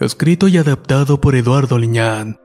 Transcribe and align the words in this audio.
escrito 0.00 0.48
y 0.48 0.58
adaptado 0.58 1.20
por 1.20 1.36
Eduardo 1.36 1.78
Liñán. 1.78 2.38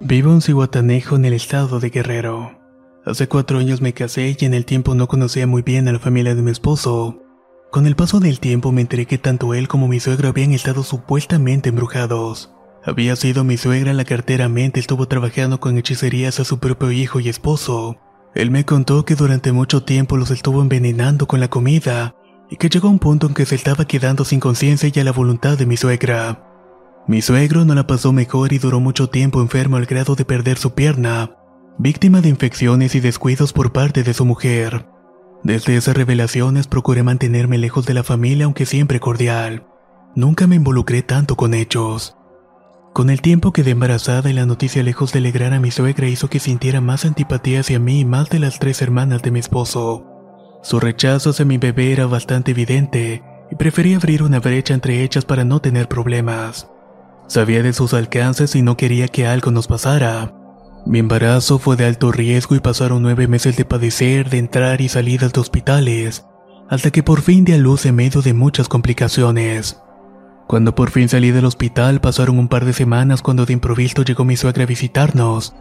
Vivo 0.00 0.32
en 0.32 0.42
Cihuatanejo 0.42 1.16
en 1.16 1.24
el 1.24 1.32
estado 1.32 1.80
de 1.80 1.90
Guerrero. 1.90 2.58
Hace 3.04 3.28
cuatro 3.28 3.58
años 3.58 3.80
me 3.80 3.94
casé 3.94 4.36
y 4.38 4.44
en 4.44 4.52
el 4.52 4.64
tiempo 4.64 4.94
no 4.94 5.08
conocía 5.08 5.46
muy 5.46 5.62
bien 5.62 5.88
a 5.88 5.92
la 5.92 5.98
familia 5.98 6.34
de 6.34 6.42
mi 6.42 6.50
esposo. 6.50 7.22
Con 7.70 7.86
el 7.86 7.96
paso 7.96 8.20
del 8.20 8.40
tiempo 8.40 8.72
me 8.72 8.82
enteré 8.82 9.06
que 9.06 9.18
tanto 9.18 9.54
él 9.54 9.68
como 9.68 9.88
mi 9.88 10.00
suegro 10.00 10.28
habían 10.28 10.52
estado 10.52 10.82
supuestamente 10.82 11.70
embrujados. 11.70 12.52
Había 12.84 13.16
sido 13.16 13.44
mi 13.44 13.56
suegra 13.56 13.92
la 13.92 14.04
que 14.04 14.14
arteramente 14.14 14.80
estuvo 14.80 15.08
trabajando 15.08 15.60
con 15.60 15.78
hechicerías 15.78 16.40
a 16.40 16.44
su 16.44 16.58
propio 16.58 16.92
hijo 16.92 17.20
y 17.20 17.28
esposo. 17.28 17.96
Él 18.34 18.50
me 18.50 18.64
contó 18.64 19.04
que 19.04 19.14
durante 19.14 19.52
mucho 19.52 19.82
tiempo 19.82 20.16
los 20.16 20.30
estuvo 20.30 20.60
envenenando 20.62 21.26
con 21.26 21.40
la 21.40 21.48
comida 21.48 22.14
y 22.50 22.56
que 22.56 22.68
llegó 22.68 22.88
un 22.88 22.98
punto 22.98 23.26
en 23.26 23.34
que 23.34 23.46
se 23.46 23.54
estaba 23.54 23.84
quedando 23.84 24.24
sin 24.24 24.40
conciencia 24.40 24.90
y 24.92 25.00
a 25.00 25.04
la 25.04 25.12
voluntad 25.12 25.58
de 25.58 25.66
mi 25.66 25.76
suegra. 25.76 26.44
Mi 27.06 27.22
suegro 27.22 27.64
no 27.64 27.74
la 27.74 27.86
pasó 27.86 28.12
mejor 28.12 28.52
y 28.52 28.58
duró 28.58 28.80
mucho 28.80 29.08
tiempo 29.08 29.40
enfermo 29.40 29.76
al 29.76 29.86
grado 29.86 30.14
de 30.14 30.24
perder 30.24 30.58
su 30.58 30.74
pierna, 30.74 31.30
víctima 31.78 32.20
de 32.20 32.28
infecciones 32.28 32.94
y 32.94 33.00
descuidos 33.00 33.52
por 33.52 33.72
parte 33.72 34.02
de 34.02 34.14
su 34.14 34.24
mujer. 34.24 34.86
Desde 35.42 35.76
esas 35.76 35.96
revelaciones 35.96 36.66
procuré 36.66 37.02
mantenerme 37.02 37.58
lejos 37.58 37.86
de 37.86 37.94
la 37.94 38.02
familia 38.02 38.46
aunque 38.46 38.66
siempre 38.66 39.00
cordial. 39.00 39.66
Nunca 40.14 40.46
me 40.46 40.56
involucré 40.56 41.02
tanto 41.02 41.36
con 41.36 41.54
ellos. 41.54 42.16
Con 42.92 43.10
el 43.10 43.20
tiempo 43.20 43.52
quedé 43.52 43.70
embarazada 43.70 44.28
y 44.30 44.32
la 44.32 44.46
noticia 44.46 44.82
lejos 44.82 45.12
de 45.12 45.20
alegrar 45.20 45.54
a 45.54 45.60
mi 45.60 45.70
suegra 45.70 46.08
hizo 46.08 46.28
que 46.28 46.40
sintiera 46.40 46.80
más 46.80 47.04
antipatía 47.04 47.60
hacia 47.60 47.78
mí 47.78 48.00
y 48.00 48.04
más 48.04 48.28
de 48.28 48.40
las 48.40 48.58
tres 48.58 48.82
hermanas 48.82 49.22
de 49.22 49.30
mi 49.30 49.38
esposo. 49.38 50.17
Su 50.62 50.80
rechazo 50.80 51.30
hacia 51.30 51.44
mi 51.44 51.58
bebé 51.58 51.92
era 51.92 52.06
bastante 52.06 52.50
evidente 52.50 53.22
y 53.50 53.54
prefería 53.54 53.96
abrir 53.96 54.22
una 54.22 54.40
brecha 54.40 54.74
entre 54.74 55.02
ellas 55.02 55.24
para 55.24 55.44
no 55.44 55.60
tener 55.60 55.88
problemas. 55.88 56.68
Sabía 57.26 57.62
de 57.62 57.72
sus 57.72 57.94
alcances 57.94 58.54
y 58.54 58.62
no 58.62 58.76
quería 58.76 59.08
que 59.08 59.26
algo 59.26 59.50
nos 59.50 59.66
pasara. 59.66 60.34
Mi 60.86 60.98
embarazo 60.98 61.58
fue 61.58 61.76
de 61.76 61.84
alto 61.84 62.10
riesgo 62.12 62.54
y 62.54 62.60
pasaron 62.60 63.02
nueve 63.02 63.28
meses 63.28 63.56
de 63.56 63.64
padecer, 63.64 64.30
de 64.30 64.38
entrar 64.38 64.80
y 64.80 64.88
salidas 64.88 65.32
de 65.32 65.40
hospitales, 65.40 66.24
hasta 66.68 66.90
que 66.90 67.02
por 67.02 67.20
fin 67.20 67.44
di 67.44 67.52
a 67.52 67.58
luz 67.58 67.86
en 67.86 67.94
medio 67.94 68.22
de 68.22 68.34
muchas 68.34 68.68
complicaciones. 68.68 69.80
Cuando 70.46 70.74
por 70.74 70.90
fin 70.90 71.08
salí 71.08 71.30
del 71.30 71.44
hospital 71.44 72.00
pasaron 72.00 72.38
un 72.38 72.48
par 72.48 72.64
de 72.64 72.72
semanas 72.72 73.20
cuando 73.20 73.44
de 73.44 73.52
improviso 73.52 74.02
llegó 74.02 74.24
mi 74.24 74.36
suegra 74.36 74.62
a 74.62 74.66
visitarnos. 74.66 75.54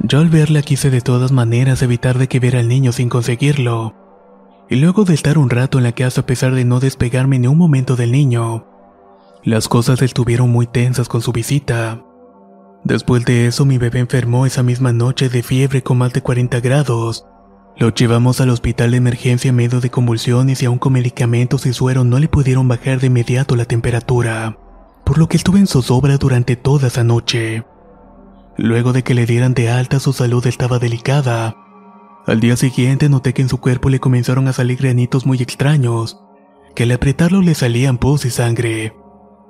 Yo 0.00 0.20
al 0.20 0.28
verla 0.28 0.62
quise 0.62 0.90
de 0.90 1.02
todas 1.02 1.32
maneras 1.32 1.82
evitar 1.82 2.16
de 2.18 2.28
que 2.28 2.40
viera 2.40 2.60
al 2.60 2.68
niño 2.68 2.92
sin 2.92 3.10
conseguirlo. 3.10 4.01
Y 4.72 4.76
luego 4.76 5.04
de 5.04 5.12
estar 5.12 5.36
un 5.36 5.50
rato 5.50 5.76
en 5.76 5.84
la 5.84 5.92
casa 5.92 6.22
a 6.22 6.26
pesar 6.26 6.54
de 6.54 6.64
no 6.64 6.80
despegarme 6.80 7.38
ni 7.38 7.46
un 7.46 7.58
momento 7.58 7.94
del 7.94 8.10
niño, 8.10 8.64
las 9.44 9.68
cosas 9.68 10.00
estuvieron 10.00 10.48
muy 10.48 10.66
tensas 10.66 11.10
con 11.10 11.20
su 11.20 11.30
visita. 11.30 12.02
Después 12.82 13.26
de 13.26 13.46
eso 13.46 13.66
mi 13.66 13.76
bebé 13.76 13.98
enfermó 13.98 14.46
esa 14.46 14.62
misma 14.62 14.94
noche 14.94 15.28
de 15.28 15.42
fiebre 15.42 15.82
con 15.82 15.98
más 15.98 16.14
de 16.14 16.22
40 16.22 16.60
grados. 16.60 17.26
Lo 17.76 17.90
llevamos 17.90 18.40
al 18.40 18.48
hospital 18.48 18.92
de 18.92 18.96
emergencia 18.96 19.50
en 19.50 19.56
medio 19.56 19.82
de 19.82 19.90
convulsiones 19.90 20.62
y 20.62 20.64
aún 20.64 20.78
con 20.78 20.94
medicamentos 20.94 21.66
y 21.66 21.74
suero 21.74 22.02
no 22.04 22.18
le 22.18 22.28
pudieron 22.28 22.66
bajar 22.66 22.98
de 22.98 23.08
inmediato 23.08 23.56
la 23.56 23.66
temperatura, 23.66 24.56
por 25.04 25.18
lo 25.18 25.28
que 25.28 25.36
estuve 25.36 25.58
en 25.58 25.66
zozobra 25.66 26.16
durante 26.16 26.56
toda 26.56 26.86
esa 26.86 27.04
noche. 27.04 27.62
Luego 28.56 28.94
de 28.94 29.02
que 29.02 29.12
le 29.12 29.26
dieran 29.26 29.52
de 29.52 29.68
alta 29.68 30.00
su 30.00 30.14
salud 30.14 30.46
estaba 30.46 30.78
delicada. 30.78 31.56
Al 32.26 32.38
día 32.38 32.56
siguiente 32.56 33.08
noté 33.08 33.34
que 33.34 33.42
en 33.42 33.48
su 33.48 33.58
cuerpo 33.58 33.88
le 33.88 33.98
comenzaron 33.98 34.46
a 34.46 34.52
salir 34.52 34.78
granitos 34.78 35.26
muy 35.26 35.42
extraños, 35.42 36.20
que 36.74 36.84
al 36.84 36.92
apretarlo 36.92 37.42
le 37.42 37.54
salían 37.54 37.98
pus 37.98 38.24
y 38.24 38.30
sangre. 38.30 38.94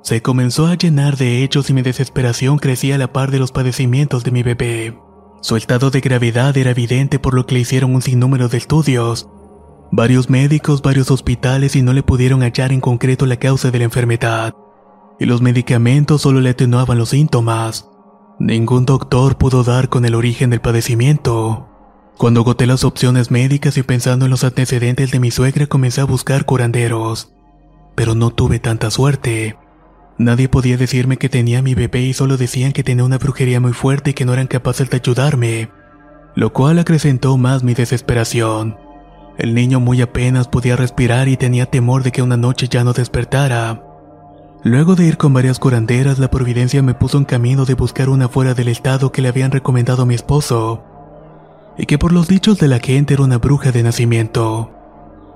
Se 0.02 0.22
comenzó 0.22 0.66
a 0.66 0.74
llenar 0.74 1.16
de 1.16 1.44
hechos 1.44 1.70
y 1.70 1.74
mi 1.74 1.82
desesperación 1.82 2.58
crecía 2.58 2.94
a 2.94 2.98
la 2.98 3.12
par 3.12 3.30
de 3.30 3.38
los 3.38 3.52
padecimientos 3.52 4.24
de 4.24 4.30
mi 4.30 4.42
bebé. 4.42 4.98
Su 5.42 5.56
estado 5.56 5.90
de 5.90 6.00
gravedad 6.00 6.56
era 6.56 6.70
evidente 6.70 7.18
por 7.18 7.34
lo 7.34 7.46
que 7.46 7.54
le 7.54 7.60
hicieron 7.60 7.94
un 7.94 8.02
sinnúmero 8.02 8.48
de 8.48 8.58
estudios. 8.58 9.28
Varios 9.92 10.30
médicos, 10.30 10.82
varios 10.82 11.10
hospitales 11.10 11.76
y 11.76 11.82
no 11.82 11.92
le 11.92 12.02
pudieron 12.02 12.40
hallar 12.40 12.72
en 12.72 12.80
concreto 12.80 13.26
la 13.26 13.36
causa 13.36 13.70
de 13.70 13.78
la 13.78 13.84
enfermedad. 13.84 14.54
Y 15.20 15.26
los 15.26 15.42
medicamentos 15.42 16.22
solo 16.22 16.40
le 16.40 16.50
atenuaban 16.50 16.96
los 16.96 17.10
síntomas. 17.10 17.88
Ningún 18.40 18.86
doctor 18.86 19.36
pudo 19.36 19.62
dar 19.62 19.88
con 19.88 20.04
el 20.04 20.14
origen 20.14 20.50
del 20.50 20.60
padecimiento. 20.60 21.71
Cuando 22.18 22.40
agoté 22.40 22.66
las 22.66 22.84
opciones 22.84 23.30
médicas 23.30 23.76
y 23.76 23.82
pensando 23.82 24.26
en 24.26 24.30
los 24.30 24.44
antecedentes 24.44 25.10
de 25.10 25.18
mi 25.18 25.30
suegra 25.30 25.66
comencé 25.66 26.00
a 26.00 26.04
buscar 26.04 26.44
curanderos. 26.44 27.32
Pero 27.94 28.14
no 28.14 28.30
tuve 28.30 28.58
tanta 28.58 28.90
suerte. 28.90 29.56
Nadie 30.18 30.48
podía 30.48 30.76
decirme 30.76 31.16
que 31.16 31.28
tenía 31.28 31.62
mi 31.62 31.74
bebé 31.74 32.02
y 32.02 32.12
solo 32.12 32.36
decían 32.36 32.72
que 32.72 32.84
tenía 32.84 33.04
una 33.04 33.18
brujería 33.18 33.60
muy 33.60 33.72
fuerte 33.72 34.10
y 34.10 34.14
que 34.14 34.24
no 34.24 34.32
eran 34.32 34.46
capaces 34.46 34.88
de 34.88 34.98
ayudarme, 34.98 35.70
lo 36.36 36.52
cual 36.52 36.78
acrecentó 36.78 37.36
más 37.38 37.62
mi 37.64 37.74
desesperación. 37.74 38.76
El 39.38 39.54
niño 39.54 39.80
muy 39.80 40.00
apenas 40.02 40.46
podía 40.46 40.76
respirar 40.76 41.26
y 41.28 41.36
tenía 41.36 41.66
temor 41.66 42.02
de 42.02 42.12
que 42.12 42.22
una 42.22 42.36
noche 42.36 42.68
ya 42.70 42.84
no 42.84 42.92
despertara. 42.92 43.82
Luego 44.62 44.94
de 44.94 45.06
ir 45.06 45.16
con 45.16 45.32
varias 45.32 45.58
curanderas, 45.58 46.18
la 46.18 46.30
providencia 46.30 46.82
me 46.82 46.94
puso 46.94 47.18
en 47.18 47.24
camino 47.24 47.64
de 47.64 47.74
buscar 47.74 48.08
una 48.08 48.28
fuera 48.28 48.54
del 48.54 48.68
estado 48.68 49.10
que 49.10 49.22
le 49.22 49.28
habían 49.28 49.50
recomendado 49.50 50.02
a 50.02 50.06
mi 50.06 50.14
esposo, 50.14 50.84
y 51.78 51.86
que 51.86 51.98
por 51.98 52.12
los 52.12 52.28
dichos 52.28 52.58
de 52.58 52.68
la 52.68 52.78
gente 52.78 53.14
era 53.14 53.22
una 53.22 53.38
bruja 53.38 53.72
de 53.72 53.82
nacimiento. 53.82 54.70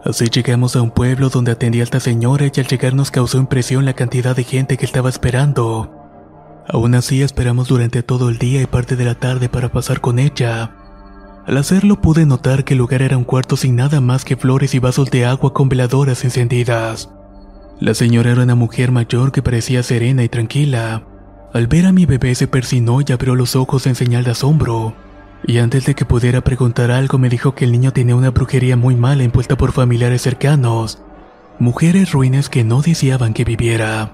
Así 0.05 0.27
llegamos 0.27 0.77
a 0.77 0.83
un 0.83 0.91
pueblo 0.91 1.31
donde 1.31 1.53
atendía 1.53 1.83
a 1.83 1.85
esta 1.85 2.01
señora 2.01 2.47
y 2.47 2.61
al 2.61 2.67
llegar 2.67 2.95
nos 2.95 3.11
causó 3.11 3.39
impresión 3.39 3.85
la 3.85 3.95
cantidad 3.95 4.37
de 4.37 4.45
gente 4.45 4.77
que 4.77 4.85
estaba 4.85 5.09
esperando. 5.09 5.91
Aún 6.69 6.95
así 6.95 7.23
esperamos 7.23 7.69
durante 7.69 8.03
todo 8.03 8.29
el 8.29 8.39
día 8.39 8.63
y 8.63 8.67
parte 8.67 8.97
de 8.97 9.05
la 9.05 9.15
tarde 9.15 9.49
para 9.49 9.71
pasar 9.71 10.01
con 10.01 10.19
ella. 10.19 10.77
Al 11.47 11.57
hacerlo 11.59 12.01
pude 12.01 12.27
notar 12.27 12.65
que 12.65 12.75
el 12.75 12.79
lugar 12.79 13.03
era 13.03 13.17
un 13.17 13.25
cuarto 13.25 13.57
sin 13.57 13.77
nada 13.77 14.01
más 14.01 14.25
que 14.25 14.37
flores 14.37 14.75
y 14.75 14.79
vasos 14.79 15.11
de 15.11 15.25
agua 15.25 15.53
con 15.53 15.69
veladoras 15.69 16.25
encendidas. 16.25 17.09
La 17.81 17.95
señora 17.95 18.33
era 18.33 18.43
una 18.43 18.55
mujer 18.55 18.91
mayor 18.91 19.33
que 19.33 19.43
parecía 19.43 19.83
serena 19.83 20.25
y 20.25 20.29
tranquila. 20.29 21.05
Al 21.53 21.67
ver 21.69 21.87
a 21.87 21.93
mi 21.93 22.05
bebé 22.05 22.35
se 22.35 22.49
persinó 22.49 23.01
y 23.01 23.13
abrió 23.13 23.35
los 23.35 23.55
ojos 23.55 23.87
en 23.87 23.95
señal 23.95 24.25
de 24.25 24.33
asombro 24.33 24.95
y 25.45 25.59
antes 25.59 25.87
de 25.87 25.95
que 25.95 26.05
pudiera 26.05 26.41
preguntar 26.43 26.91
algo 26.91 27.19
me 27.19 27.29
dijo 27.29 27.55
que 27.55 27.65
el 27.65 27.73
niño 27.73 27.93
tenía 27.93 28.17
una 28.17 28.31
brujería 28.31 28.77
muy 28.77 28.97
mala 28.97 29.23
impuesta 29.23 29.57
por 29.57 29.73
familiares 29.73 30.23
cercanos, 30.23 31.03
mujeres 31.59 32.13
ruines 32.13 32.49
que 32.49 32.65
no 32.65 32.83
deseaban 32.83 33.35
que 33.35 33.45
viviera. 33.45 34.13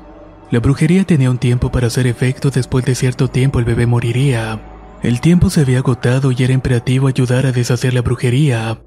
La 0.50 0.60
brujería 0.60 1.04
tenía 1.04 1.30
un 1.30 1.38
tiempo 1.38 1.72
para 1.72 1.86
hacer 1.86 2.06
efecto, 2.06 2.50
después 2.50 2.84
de 2.84 2.94
cierto 2.94 3.28
tiempo 3.28 3.58
el 3.58 3.64
bebé 3.64 3.86
moriría. 3.86 4.60
El 5.02 5.20
tiempo 5.20 5.48
se 5.48 5.62
había 5.62 5.78
agotado 5.78 6.30
y 6.30 6.42
era 6.42 6.52
imperativo 6.52 7.08
ayudar 7.08 7.46
a 7.46 7.52
deshacer 7.52 7.94
la 7.94 8.02
brujería. 8.02 8.82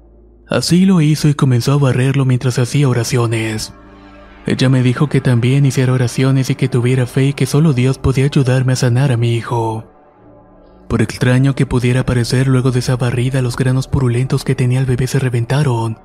Así 0.48 0.86
lo 0.86 1.00
hizo 1.00 1.28
y 1.28 1.34
comenzó 1.34 1.72
a 1.72 1.78
barrerlo 1.78 2.24
mientras 2.24 2.58
hacía 2.58 2.88
oraciones. 2.88 3.74
Ella 4.46 4.68
me 4.68 4.84
dijo 4.84 5.08
que 5.08 5.20
también 5.20 5.66
hiciera 5.66 5.92
oraciones 5.92 6.50
y 6.50 6.54
que 6.54 6.68
tuviera 6.68 7.06
fe 7.06 7.26
y 7.26 7.32
que 7.32 7.46
solo 7.46 7.72
Dios 7.72 7.98
podía 7.98 8.26
ayudarme 8.26 8.74
a 8.74 8.76
sanar 8.76 9.10
a 9.10 9.16
mi 9.16 9.34
hijo. 9.34 9.95
Por 10.88 11.02
extraño 11.02 11.54
que 11.54 11.66
pudiera 11.66 12.06
parecer 12.06 12.46
luego 12.46 12.70
de 12.70 12.78
esa 12.78 12.96
barrida, 12.96 13.42
los 13.42 13.56
granos 13.56 13.88
purulentos 13.88 14.44
que 14.44 14.54
tenía 14.54 14.78
el 14.78 14.86
bebé 14.86 15.06
se 15.06 15.18
reventaron. 15.18 15.98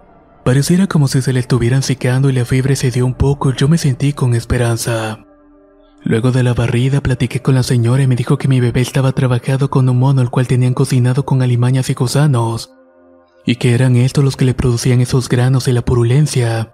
Pareciera 0.43 0.87
como 0.87 1.07
si 1.07 1.21
se 1.21 1.33
le 1.33 1.39
estuvieran 1.39 1.83
secando 1.83 2.29
y 2.29 2.33
la 2.33 2.45
fiebre 2.45 2.75
se 2.75 3.03
un 3.03 3.13
poco, 3.13 3.53
yo 3.53 3.67
me 3.67 3.77
sentí 3.77 4.11
con 4.13 4.33
esperanza. 4.33 5.19
Luego 6.03 6.31
de 6.31 6.41
la 6.41 6.55
barrida 6.55 7.01
platiqué 7.01 7.43
con 7.43 7.53
la 7.53 7.61
señora 7.61 8.01
y 8.01 8.07
me 8.07 8.15
dijo 8.15 8.39
que 8.39 8.47
mi 8.47 8.59
bebé 8.59 8.81
estaba 8.81 9.11
trabajado 9.11 9.69
con 9.69 9.87
un 9.87 9.99
mono 9.99 10.23
el 10.23 10.31
cual 10.31 10.47
tenían 10.47 10.73
cocinado 10.73 11.25
con 11.25 11.43
alimañas 11.43 11.91
y 11.91 11.93
gusanos, 11.93 12.73
y 13.45 13.57
que 13.57 13.75
eran 13.75 13.95
estos 13.95 14.23
los 14.23 14.35
que 14.35 14.45
le 14.45 14.55
producían 14.55 14.99
esos 14.99 15.29
granos 15.29 15.67
y 15.67 15.73
la 15.73 15.83
purulencia, 15.83 16.73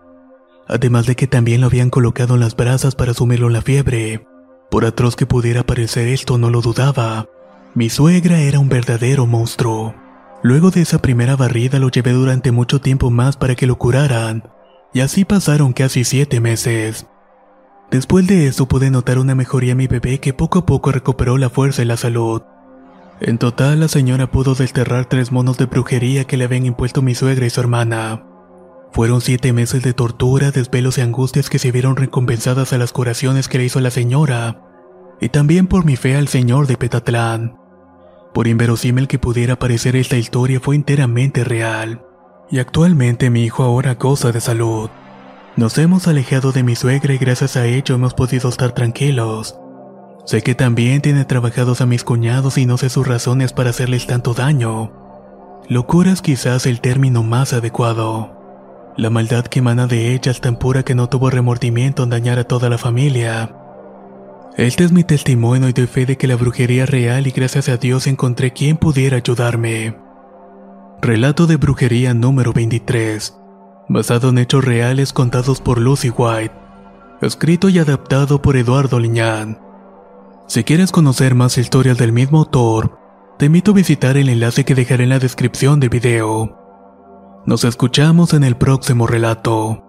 además 0.66 1.08
de 1.08 1.18
que 1.18 1.28
también 1.28 1.60
lo 1.60 1.68
habían 1.68 1.90
colocado 1.90 2.36
en 2.36 2.40
las 2.40 2.56
brasas 2.56 2.96
para 2.96 3.14
sumirlo 3.14 3.50
la 3.50 3.62
fiebre. 3.62 4.26
Por 4.72 4.86
atroz 4.86 5.18
que 5.18 5.26
pudiera 5.26 5.66
parecer 5.66 6.08
esto, 6.08 6.38
no 6.38 6.50
lo 6.50 6.62
dudaba. 6.62 7.28
Mi 7.78 7.92
suegra 7.92 8.40
era 8.40 8.58
un 8.58 8.70
verdadero 8.70 9.28
monstruo. 9.28 9.94
Luego 10.42 10.72
de 10.72 10.82
esa 10.82 10.98
primera 10.98 11.36
barrida 11.36 11.78
lo 11.78 11.90
llevé 11.90 12.12
durante 12.12 12.52
mucho 12.52 12.82
tiempo 12.82 13.12
más 13.12 13.38
para 13.38 13.54
que 13.54 13.68
lo 13.68 13.78
curaran, 13.78 14.50
y 14.96 15.02
así 15.02 15.26
pasaron 15.26 15.74
casi 15.74 16.04
siete 16.04 16.40
meses. 16.40 17.06
Después 17.92 18.26
de 18.26 18.48
eso 18.48 18.68
pude 18.68 18.90
notar 18.90 19.20
una 19.20 19.36
mejoría 19.36 19.74
en 19.74 19.78
mi 19.78 19.86
bebé 19.86 20.20
que 20.20 20.34
poco 20.34 20.58
a 20.58 20.66
poco 20.66 20.92
recuperó 20.92 21.38
la 21.38 21.52
fuerza 21.52 21.84
y 21.84 21.86
la 21.86 21.98
salud. 21.98 22.42
En 23.22 23.38
total 23.38 23.80
la 23.80 23.90
señora 23.90 24.32
pudo 24.32 24.56
desterrar 24.56 25.06
tres 25.06 25.32
monos 25.32 25.60
de 25.60 25.68
brujería 25.68 26.24
que 26.24 26.38
le 26.38 26.46
habían 26.46 26.66
impuesto 26.66 27.04
mi 27.04 27.14
suegra 27.14 27.46
y 27.46 27.52
su 27.52 27.60
hermana. 27.60 28.24
Fueron 28.92 29.22
siete 29.22 29.54
meses 29.54 29.84
de 29.84 29.94
tortura, 29.94 30.50
desvelos 30.50 30.98
y 30.98 31.02
angustias 31.02 31.48
que 31.48 31.60
se 31.60 31.72
vieron 31.72 31.96
recompensadas 31.96 32.74
a 32.74 32.80
las 32.80 32.92
curaciones 32.92 33.48
que 33.48 33.60
le 33.60 33.66
hizo 33.66 33.80
la 33.82 33.92
señora, 33.92 34.64
y 35.22 35.30
también 35.30 35.68
por 35.68 35.86
mi 35.86 35.96
fe 35.96 36.16
al 36.16 36.28
señor 36.28 36.66
de 36.66 36.76
Petatlán. 36.76 37.67
Por 38.34 38.48
inverosímil 38.48 39.08
que 39.08 39.20
pudiera 39.20 39.58
parecer 39.58 39.96
esta 39.96 40.18
historia 40.18 40.60
fue 40.60 40.76
enteramente 40.76 41.44
real, 41.44 42.02
y 42.50 42.60
actualmente 42.60 43.30
mi 43.30 43.44
hijo 43.44 43.64
ahora 43.64 43.96
goza 43.96 44.32
de 44.32 44.42
salud. 44.42 44.90
Nos 45.56 45.78
hemos 45.80 46.08
alejado 46.08 46.52
de 46.52 46.62
mi 46.62 46.76
suegra 46.76 47.14
y 47.14 47.18
gracias 47.18 47.58
a 47.58 47.66
ello 47.66 47.96
hemos 47.96 48.14
podido 48.14 48.48
estar 48.50 48.74
tranquilos. 48.74 49.58
Sé 50.26 50.44
que 50.44 50.56
también 50.56 51.02
tiene 51.02 51.26
trabajados 51.26 51.82
a 51.82 51.86
mis 51.86 52.04
cuñados 52.04 52.58
y 52.58 52.66
no 52.66 52.78
sé 52.78 52.90
sus 52.90 53.08
razones 53.08 53.54
para 53.54 53.72
hacerles 53.72 54.06
tanto 54.06 54.34
daño. 54.34 54.92
Locura 55.70 56.12
es 56.12 56.22
quizás 56.22 56.66
el 56.66 56.80
término 56.80 57.24
más 57.24 57.54
adecuado. 57.54 58.38
La 58.98 59.10
maldad 59.10 59.46
que 59.46 59.60
emana 59.60 59.88
de 59.88 60.14
ella 60.14 60.32
es 60.32 60.42
tan 60.42 60.58
pura 60.58 60.84
que 60.84 60.96
no 60.96 61.10
tuvo 61.10 61.30
remordimiento 61.30 62.04
en 62.04 62.10
dañar 62.10 62.40
a 62.40 62.44
toda 62.44 62.70
la 62.70 62.78
familia. 62.78 63.56
Este 64.58 64.84
es 64.84 64.92
mi 64.92 65.04
testimonio 65.04 65.70
y 65.70 65.74
doy 65.74 65.86
fe 65.86 66.08
de 66.08 66.18
que 66.18 66.26
la 66.26 66.36
brujería 66.36 66.86
es 66.86 66.90
real 66.90 67.28
y 67.28 67.32
gracias 67.32 67.70
a 67.70 67.78
Dios 67.78 68.08
encontré 68.08 68.54
quien 68.54 68.78
pudiera 68.78 69.18
ayudarme. 69.18 69.96
Relato 71.00 71.46
de 71.46 71.58
brujería 71.58 72.16
número 72.16 72.54
23, 72.54 73.38
basado 73.88 74.30
en 74.30 74.40
hechos 74.40 74.66
reales 74.66 75.14
contados 75.14 75.62
por 75.62 75.78
Lucy 75.78 76.10
White, 76.10 76.56
escrito 77.22 77.70
y 77.70 77.78
adaptado 77.78 78.42
por 78.42 78.58
Eduardo 78.58 79.00
Liñán. 79.00 79.60
Si 80.48 80.64
quieres 80.64 80.92
conocer 80.92 81.36
más 81.36 81.60
historias 81.60 82.00
del 82.00 82.12
mismo 82.12 82.40
autor, 82.40 82.98
te 83.38 83.46
invito 83.46 83.72
a 83.72 83.76
visitar 83.76 84.18
el 84.18 84.28
enlace 84.28 84.66
que 84.66 84.74
dejaré 84.74 85.04
en 85.04 85.12
la 85.12 85.20
descripción 85.20 85.80
del 85.80 85.90
video. 85.90 87.44
Nos 87.46 87.64
escuchamos 87.64 88.34
en 88.34 88.44
el 88.44 88.58
próximo 88.58 89.06
relato. 89.06 89.87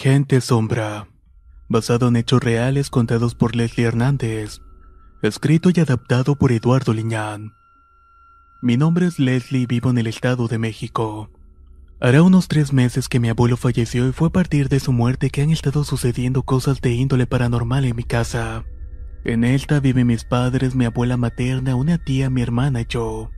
Gente 0.00 0.40
Sombra, 0.40 1.08
basado 1.68 2.06
en 2.06 2.14
hechos 2.14 2.40
reales 2.40 2.88
contados 2.88 3.34
por 3.34 3.56
Leslie 3.56 3.84
Hernández, 3.84 4.60
escrito 5.22 5.70
y 5.74 5.80
adaptado 5.80 6.36
por 6.36 6.52
Eduardo 6.52 6.94
Liñán. 6.94 7.52
Mi 8.62 8.76
nombre 8.76 9.06
es 9.06 9.18
Leslie 9.18 9.62
y 9.62 9.66
vivo 9.66 9.90
en 9.90 9.98
el 9.98 10.06
Estado 10.06 10.46
de 10.46 10.56
México. 10.56 11.32
Hará 12.00 12.22
unos 12.22 12.46
tres 12.46 12.72
meses 12.72 13.08
que 13.08 13.18
mi 13.18 13.28
abuelo 13.28 13.56
falleció 13.56 14.06
y 14.06 14.12
fue 14.12 14.28
a 14.28 14.30
partir 14.30 14.68
de 14.68 14.78
su 14.78 14.92
muerte 14.92 15.30
que 15.30 15.42
han 15.42 15.50
estado 15.50 15.82
sucediendo 15.82 16.44
cosas 16.44 16.80
de 16.80 16.92
índole 16.92 17.26
paranormal 17.26 17.84
en 17.84 17.96
mi 17.96 18.04
casa. 18.04 18.64
En 19.24 19.42
esta 19.42 19.80
viven 19.80 20.06
mis 20.06 20.22
padres, 20.22 20.76
mi 20.76 20.84
abuela 20.84 21.16
materna, 21.16 21.74
una 21.74 21.98
tía, 21.98 22.30
mi 22.30 22.40
hermana 22.40 22.82
y 22.82 22.86
yo. 22.88 23.32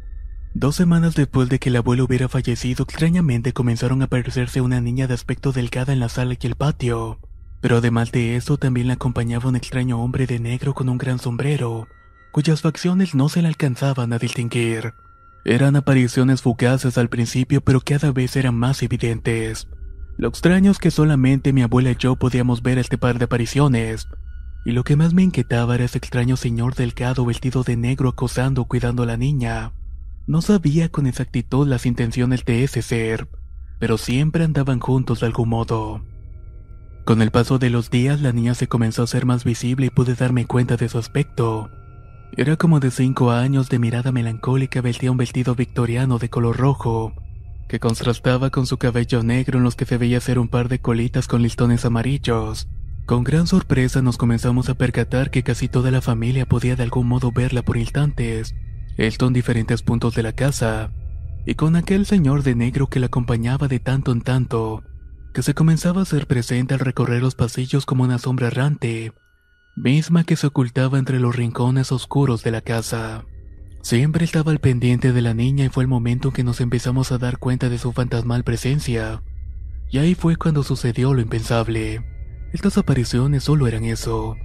Dos 0.52 0.74
semanas 0.74 1.14
después 1.14 1.48
de 1.48 1.60
que 1.60 1.68
el 1.68 1.76
abuelo 1.76 2.04
hubiera 2.04 2.28
fallecido, 2.28 2.82
extrañamente 2.82 3.52
comenzaron 3.52 4.02
a 4.02 4.06
aparecerse 4.06 4.60
una 4.60 4.80
niña 4.80 5.06
de 5.06 5.14
aspecto 5.14 5.52
delgada 5.52 5.92
en 5.92 6.00
la 6.00 6.08
sala 6.08 6.34
y 6.40 6.46
el 6.46 6.56
patio. 6.56 7.20
Pero 7.60 7.76
además 7.76 8.10
de 8.10 8.36
eso, 8.36 8.56
también 8.56 8.88
la 8.88 8.94
acompañaba 8.94 9.48
un 9.48 9.56
extraño 9.56 10.02
hombre 10.02 10.26
de 10.26 10.40
negro 10.40 10.74
con 10.74 10.88
un 10.88 10.98
gran 10.98 11.20
sombrero, 11.20 11.86
cuyas 12.32 12.62
facciones 12.62 13.14
no 13.14 13.28
se 13.28 13.42
le 13.42 13.48
alcanzaban 13.48 14.12
a 14.12 14.18
distinguir. 14.18 14.92
Eran 15.44 15.76
apariciones 15.76 16.42
fugaces 16.42 16.98
al 16.98 17.08
principio, 17.08 17.60
pero 17.60 17.80
cada 17.80 18.10
vez 18.10 18.34
eran 18.34 18.56
más 18.56 18.82
evidentes. 18.82 19.68
Lo 20.18 20.28
extraño 20.28 20.72
es 20.72 20.78
que 20.78 20.90
solamente 20.90 21.52
mi 21.52 21.62
abuela 21.62 21.92
y 21.92 21.96
yo 21.96 22.16
podíamos 22.16 22.62
ver 22.62 22.78
este 22.78 22.98
par 22.98 23.18
de 23.18 23.26
apariciones. 23.26 24.08
Y 24.64 24.72
lo 24.72 24.82
que 24.84 24.96
más 24.96 25.14
me 25.14 25.22
inquietaba 25.22 25.76
era 25.76 25.84
ese 25.84 25.98
extraño 25.98 26.36
señor 26.36 26.74
delgado 26.74 27.24
vestido 27.24 27.62
de 27.62 27.76
negro 27.76 28.10
acosando 28.10 28.64
cuidando 28.64 29.04
a 29.04 29.06
la 29.06 29.16
niña. 29.16 29.72
No 30.26 30.42
sabía 30.42 30.88
con 30.88 31.06
exactitud 31.06 31.66
las 31.66 31.86
intenciones 31.86 32.44
de 32.44 32.64
ese 32.64 32.82
ser, 32.82 33.28
pero 33.78 33.98
siempre 33.98 34.44
andaban 34.44 34.78
juntos 34.80 35.20
de 35.20 35.26
algún 35.26 35.48
modo. 35.48 36.02
Con 37.04 37.22
el 37.22 37.30
paso 37.30 37.58
de 37.58 37.70
los 37.70 37.90
días 37.90 38.20
la 38.20 38.32
niña 38.32 38.54
se 38.54 38.68
comenzó 38.68 39.02
a 39.02 39.06
ser 39.06 39.26
más 39.26 39.42
visible 39.42 39.86
y 39.86 39.90
pude 39.90 40.14
darme 40.14 40.46
cuenta 40.46 40.76
de 40.76 40.88
su 40.88 40.98
aspecto. 40.98 41.70
Era 42.36 42.56
como 42.56 42.78
de 42.78 42.90
cinco 42.90 43.32
años 43.32 43.68
de 43.68 43.78
mirada 43.80 44.12
melancólica, 44.12 44.80
vestía 44.80 45.10
un 45.10 45.16
vestido 45.16 45.54
victoriano 45.56 46.18
de 46.18 46.28
color 46.28 46.58
rojo, 46.58 47.12
que 47.68 47.80
contrastaba 47.80 48.50
con 48.50 48.66
su 48.66 48.78
cabello 48.78 49.22
negro 49.22 49.58
en 49.58 49.64
los 49.64 49.74
que 49.74 49.86
se 49.86 49.98
veía 49.98 50.20
ser 50.20 50.38
un 50.38 50.48
par 50.48 50.68
de 50.68 50.78
colitas 50.78 51.26
con 51.26 51.42
listones 51.42 51.84
amarillos. 51.84 52.68
Con 53.06 53.24
gran 53.24 53.48
sorpresa 53.48 54.02
nos 54.02 54.16
comenzamos 54.16 54.68
a 54.68 54.74
percatar 54.74 55.30
que 55.30 55.42
casi 55.42 55.66
toda 55.66 55.90
la 55.90 56.00
familia 56.00 56.46
podía 56.46 56.76
de 56.76 56.84
algún 56.84 57.08
modo 57.08 57.32
verla 57.32 57.62
por 57.62 57.76
instantes, 57.76 58.54
esto 59.06 59.26
en 59.26 59.32
diferentes 59.32 59.82
puntos 59.82 60.14
de 60.14 60.22
la 60.22 60.32
casa, 60.32 60.92
y 61.46 61.54
con 61.54 61.74
aquel 61.74 62.04
señor 62.04 62.42
de 62.42 62.54
negro 62.54 62.88
que 62.88 63.00
la 63.00 63.06
acompañaba 63.06 63.66
de 63.66 63.80
tanto 63.80 64.12
en 64.12 64.20
tanto, 64.20 64.84
que 65.32 65.42
se 65.42 65.54
comenzaba 65.54 66.00
a 66.00 66.02
hacer 66.02 66.26
presente 66.26 66.74
al 66.74 66.80
recorrer 66.80 67.22
los 67.22 67.34
pasillos 67.34 67.86
como 67.86 68.04
una 68.04 68.18
sombra 68.18 68.48
errante, 68.48 69.12
misma 69.74 70.24
que 70.24 70.36
se 70.36 70.48
ocultaba 70.48 70.98
entre 70.98 71.18
los 71.18 71.34
rincones 71.34 71.92
oscuros 71.92 72.42
de 72.42 72.50
la 72.50 72.60
casa. 72.60 73.24
Siempre 73.80 74.26
estaba 74.26 74.52
al 74.52 74.58
pendiente 74.58 75.12
de 75.12 75.22
la 75.22 75.32
niña 75.32 75.64
y 75.64 75.68
fue 75.70 75.82
el 75.84 75.88
momento 75.88 76.28
en 76.28 76.34
que 76.34 76.44
nos 76.44 76.60
empezamos 76.60 77.10
a 77.10 77.18
dar 77.18 77.38
cuenta 77.38 77.70
de 77.70 77.78
su 77.78 77.92
fantasmal 77.92 78.44
presencia. 78.44 79.22
Y 79.90 79.96
ahí 79.96 80.14
fue 80.14 80.36
cuando 80.36 80.62
sucedió 80.62 81.14
lo 81.14 81.22
impensable. 81.22 82.04
Estas 82.52 82.76
apariciones 82.76 83.44
solo 83.44 83.66
eran 83.66 83.84
eso. 83.84 84.36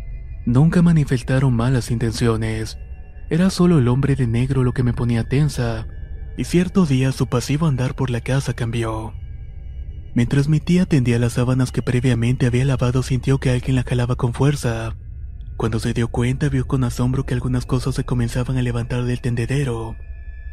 Nunca 0.45 0.81
manifestaron 0.81 1.53
malas 1.53 1.91
intenciones. 1.91 2.77
Era 3.29 3.49
solo 3.49 3.79
el 3.79 3.87
hombre 3.87 4.15
de 4.15 4.27
negro 4.27 4.63
lo 4.63 4.73
que 4.73 4.83
me 4.83 4.93
ponía 4.93 5.23
tensa, 5.23 5.87
y 6.37 6.43
cierto 6.43 6.85
día 6.85 7.11
su 7.11 7.27
pasivo 7.27 7.65
andar 7.65 7.95
por 7.95 8.09
la 8.09 8.21
casa 8.21 8.53
cambió. 8.53 9.13
Mientras 10.13 10.47
mi 10.47 10.59
tía 10.59 10.85
tendía 10.85 11.19
las 11.19 11.33
sábanas 11.33 11.71
que 11.71 11.81
previamente 11.81 12.45
había 12.45 12.65
lavado 12.65 13.03
sintió 13.03 13.39
que 13.39 13.49
alguien 13.49 13.75
la 13.75 13.83
jalaba 13.83 14.15
con 14.15 14.33
fuerza. 14.33 14.95
Cuando 15.57 15.79
se 15.79 15.93
dio 15.93 16.07
cuenta 16.07 16.49
vio 16.49 16.67
con 16.67 16.83
asombro 16.83 17.25
que 17.25 17.33
algunas 17.33 17.65
cosas 17.65 17.95
se 17.95 18.05
comenzaban 18.05 18.57
a 18.57 18.61
levantar 18.61 19.03
del 19.03 19.21
tendedero. 19.21 19.95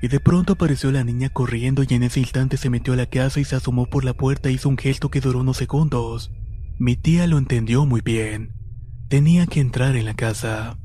Y 0.01 0.09
de 0.09 0.19
pronto 0.19 0.55
apareció 0.55 0.91
la 0.91 1.05
niña 1.05 1.29
corriendo 1.29 1.85
y 1.89 1.95
en 1.95 2.03
ese 2.03 2.19
instante 2.19 2.57
se 2.57 2.71
metió 2.71 2.95
a 2.95 2.97
la 2.97 3.07
casa 3.07 3.39
y 3.39 3.45
se 3.45 3.55
asomó 3.55 3.87
por 3.87 4.05
la 4.05 4.15
puerta 4.15 4.49
e 4.49 4.53
hizo 4.53 4.69
un 4.69 4.79
gesto 4.79 5.11
que 5.11 5.21
duró 5.21 5.41
unos 5.41 5.59
segundos. 5.59 6.33
Mi 6.79 6.97
tía 6.97 7.29
lo 7.29 7.39
entendió 7.39 7.87
muy 7.87 8.01
bien. 8.01 8.55
Tenía 9.09 9.47
que 9.47 9.61
entrar 9.61 9.95
en 9.95 10.07
la 10.07 10.15
casa. 10.15 10.79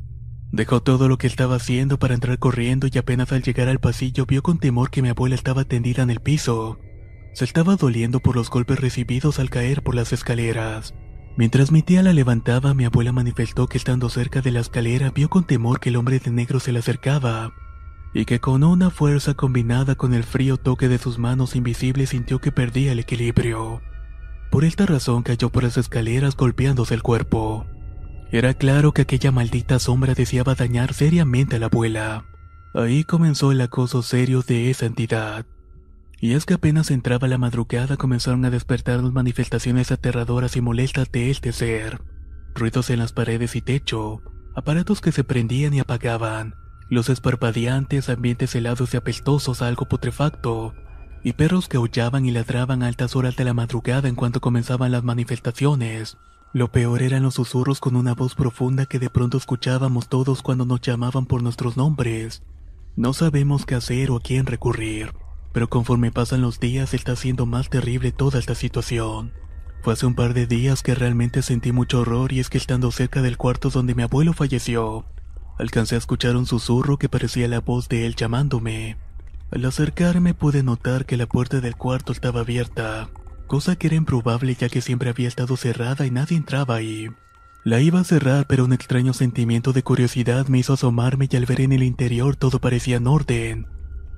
Dejó 0.51 0.81
todo 0.81 1.09
lo 1.09 1.17
que 1.17 1.27
estaba 1.27 1.55
haciendo 1.55 1.99
para 1.99 2.13
entrar 2.13 2.39
corriendo 2.39 2.87
y 2.91 2.97
apenas 2.97 3.31
al 3.31 3.43
llegar 3.43 3.67
al 3.67 3.79
pasillo 3.79 4.25
vio 4.25 4.41
con 4.41 4.59
temor 4.59 4.89
que 4.89 5.01
mi 5.01 5.09
abuela 5.09 5.35
estaba 5.35 5.65
tendida 5.65 6.03
en 6.03 6.09
el 6.09 6.21
piso. 6.21 6.79
Se 7.33 7.43
estaba 7.43 7.75
doliendo 7.75 8.19
por 8.21 8.35
los 8.35 8.49
golpes 8.49 8.79
recibidos 8.79 9.39
al 9.39 9.49
caer 9.49 9.83
por 9.83 9.93
las 9.93 10.13
escaleras. 10.13 10.95
Mientras 11.37 11.71
mi 11.71 11.83
tía 11.83 12.01
la 12.01 12.13
levantaba, 12.13 12.73
mi 12.73 12.85
abuela 12.85 13.11
manifestó 13.11 13.67
que 13.67 13.77
estando 13.77 14.09
cerca 14.09 14.41
de 14.41 14.51
la 14.51 14.61
escalera 14.61 15.11
vio 15.11 15.29
con 15.29 15.45
temor 15.45 15.79
que 15.79 15.89
el 15.89 15.97
hombre 15.97 16.17
de 16.17 16.31
negro 16.31 16.59
se 16.59 16.71
le 16.71 16.79
acercaba, 16.79 17.53
y 18.11 18.25
que 18.25 18.39
con 18.39 18.63
una 18.63 18.89
fuerza 18.89 19.35
combinada 19.35 19.93
con 19.93 20.15
el 20.15 20.23
frío 20.23 20.57
toque 20.57 20.87
de 20.87 20.97
sus 20.97 21.19
manos 21.19 21.55
invisibles 21.55 22.09
sintió 22.09 22.39
que 22.39 22.51
perdía 22.51 22.93
el 22.93 22.99
equilibrio. 22.99 23.81
Por 24.49 24.65
esta 24.65 24.87
razón 24.87 25.21
cayó 25.21 25.51
por 25.51 25.61
las 25.61 25.77
escaleras 25.77 26.35
golpeándose 26.35 26.95
el 26.95 27.03
cuerpo. 27.03 27.67
Era 28.31 28.53
claro 28.53 28.91
que 28.93 29.03
aquella 29.03 29.31
maldita 29.31 29.79
sombra 29.79 30.13
deseaba 30.13 30.53
dañar 30.53 30.93
seriamente 30.93 31.55
a 31.55 31.59
la 31.59 31.67
abuela. 31.67 32.25
Ahí 32.73 33.05
comenzó 33.05 33.53
el 33.53 33.61
acoso 33.61 34.03
serio 34.03 34.41
de 34.41 34.69
esa 34.69 34.85
entidad. 34.85 35.45
Y 36.19 36.33
es 36.33 36.45
que 36.45 36.55
apenas 36.55 36.91
entraba 36.91 37.27
la 37.27 37.37
madrugada 37.37 37.95
comenzaron 37.95 38.43
a 38.43 38.49
despertarnos 38.49 39.13
manifestaciones 39.13 39.91
aterradoras 39.91 40.57
y 40.57 40.61
molestas 40.61 41.11
de 41.11 41.29
este 41.29 41.53
ser. 41.53 42.01
Ruidos 42.53 42.89
en 42.89 42.99
las 42.99 43.13
paredes 43.13 43.55
y 43.55 43.61
techo, 43.61 44.21
aparatos 44.55 44.99
que 44.99 45.11
se 45.11 45.23
prendían 45.23 45.73
y 45.73 45.79
apagaban, 45.79 46.55
luces 46.89 47.21
parpadeantes, 47.21 48.09
ambientes 48.09 48.55
helados 48.55 48.93
y 48.93 48.97
apestosos 48.97 49.61
a 49.61 49.67
algo 49.67 49.87
putrefacto, 49.87 50.73
y 51.23 51.33
perros 51.33 51.69
que 51.69 51.77
aullaban 51.77 52.25
y 52.25 52.31
ladraban 52.31 52.83
a 52.83 52.87
altas 52.87 53.15
horas 53.15 53.35
de 53.35 53.45
la 53.45 53.53
madrugada 53.53 54.09
en 54.09 54.15
cuanto 54.15 54.41
comenzaban 54.41 54.91
las 54.91 55.03
manifestaciones. 55.03 56.17
Lo 56.53 56.71
peor 56.71 57.01
eran 57.03 57.23
los 57.23 57.35
susurros 57.35 57.79
con 57.79 57.95
una 57.95 58.13
voz 58.13 58.33
profunda 58.33 58.85
que 58.85 58.99
de 58.99 59.09
pronto 59.09 59.37
escuchábamos 59.37 60.07
todos 60.07 60.41
cuando 60.41 60.65
nos 60.65 60.81
llamaban 60.81 61.25
por 61.25 61.43
nuestros 61.43 61.75
nombres. 61.75 62.41
No 62.95 63.13
sabemos 63.13 63.65
qué 63.65 63.75
hacer 63.75 64.11
o 64.11 64.15
a 64.15 64.21
quién 64.21 64.45
recurrir, 64.45 65.13
pero 65.51 65.69
conforme 65.69 66.11
pasan 66.11 66.41
los 66.41 66.59
días 66.59 66.93
está 66.93 67.15
siendo 67.15 67.45
más 67.45 67.69
terrible 67.69 68.11
toda 68.11 68.39
esta 68.39 68.55
situación. 68.55 69.33
Fue 69.83 69.93
hace 69.93 70.05
un 70.05 70.15
par 70.15 70.33
de 70.33 70.47
días 70.47 70.83
que 70.83 70.95
realmente 70.95 71.41
sentí 71.41 71.71
mucho 71.71 72.01
horror 72.01 72.31
y 72.31 72.39
es 72.39 72.49
que 72.49 72.57
estando 72.57 72.91
cerca 72.91 73.21
del 73.21 73.37
cuarto 73.37 73.69
donde 73.69 73.93
mi 73.93 74.03
abuelo 74.03 74.33
falleció, 74.33 75.05
alcancé 75.59 75.95
a 75.95 75.99
escuchar 75.99 76.37
un 76.37 76.45
susurro 76.45 76.97
que 76.97 77.09
parecía 77.09 77.47
la 77.47 77.59
voz 77.59 77.89
de 77.89 78.05
él 78.05 78.15
llamándome. 78.15 78.97
Al 79.51 79.63
acercarme 79.65 80.33
pude 80.33 80.63
notar 80.63 81.05
que 81.05 81.17
la 81.17 81.25
puerta 81.25 81.61
del 81.61 81.75
cuarto 81.75 82.11
estaba 82.11 82.41
abierta, 82.41 83.09
cosa 83.47 83.75
que 83.75 83.87
era 83.87 83.95
improbable 83.95 84.53
ya 84.55 84.69
que 84.69 84.81
siempre 84.81 85.09
había 85.09 85.27
estado 85.27 85.57
cerrada 85.57 86.05
y 86.05 86.11
nadie 86.11 86.37
entraba 86.37 86.75
ahí. 86.75 87.09
La 87.63 87.81
iba 87.81 87.99
a 87.99 88.03
cerrar 88.03 88.45
pero 88.47 88.65
un 88.65 88.73
extraño 88.73 89.13
sentimiento 89.13 89.73
de 89.73 89.83
curiosidad 89.83 90.47
me 90.47 90.59
hizo 90.59 90.73
asomarme 90.73 91.27
y 91.31 91.35
al 91.35 91.45
ver 91.45 91.61
en 91.61 91.73
el 91.73 91.83
interior 91.83 92.35
todo 92.35 92.59
parecía 92.59 92.97
en 92.97 93.07
orden. 93.07 93.67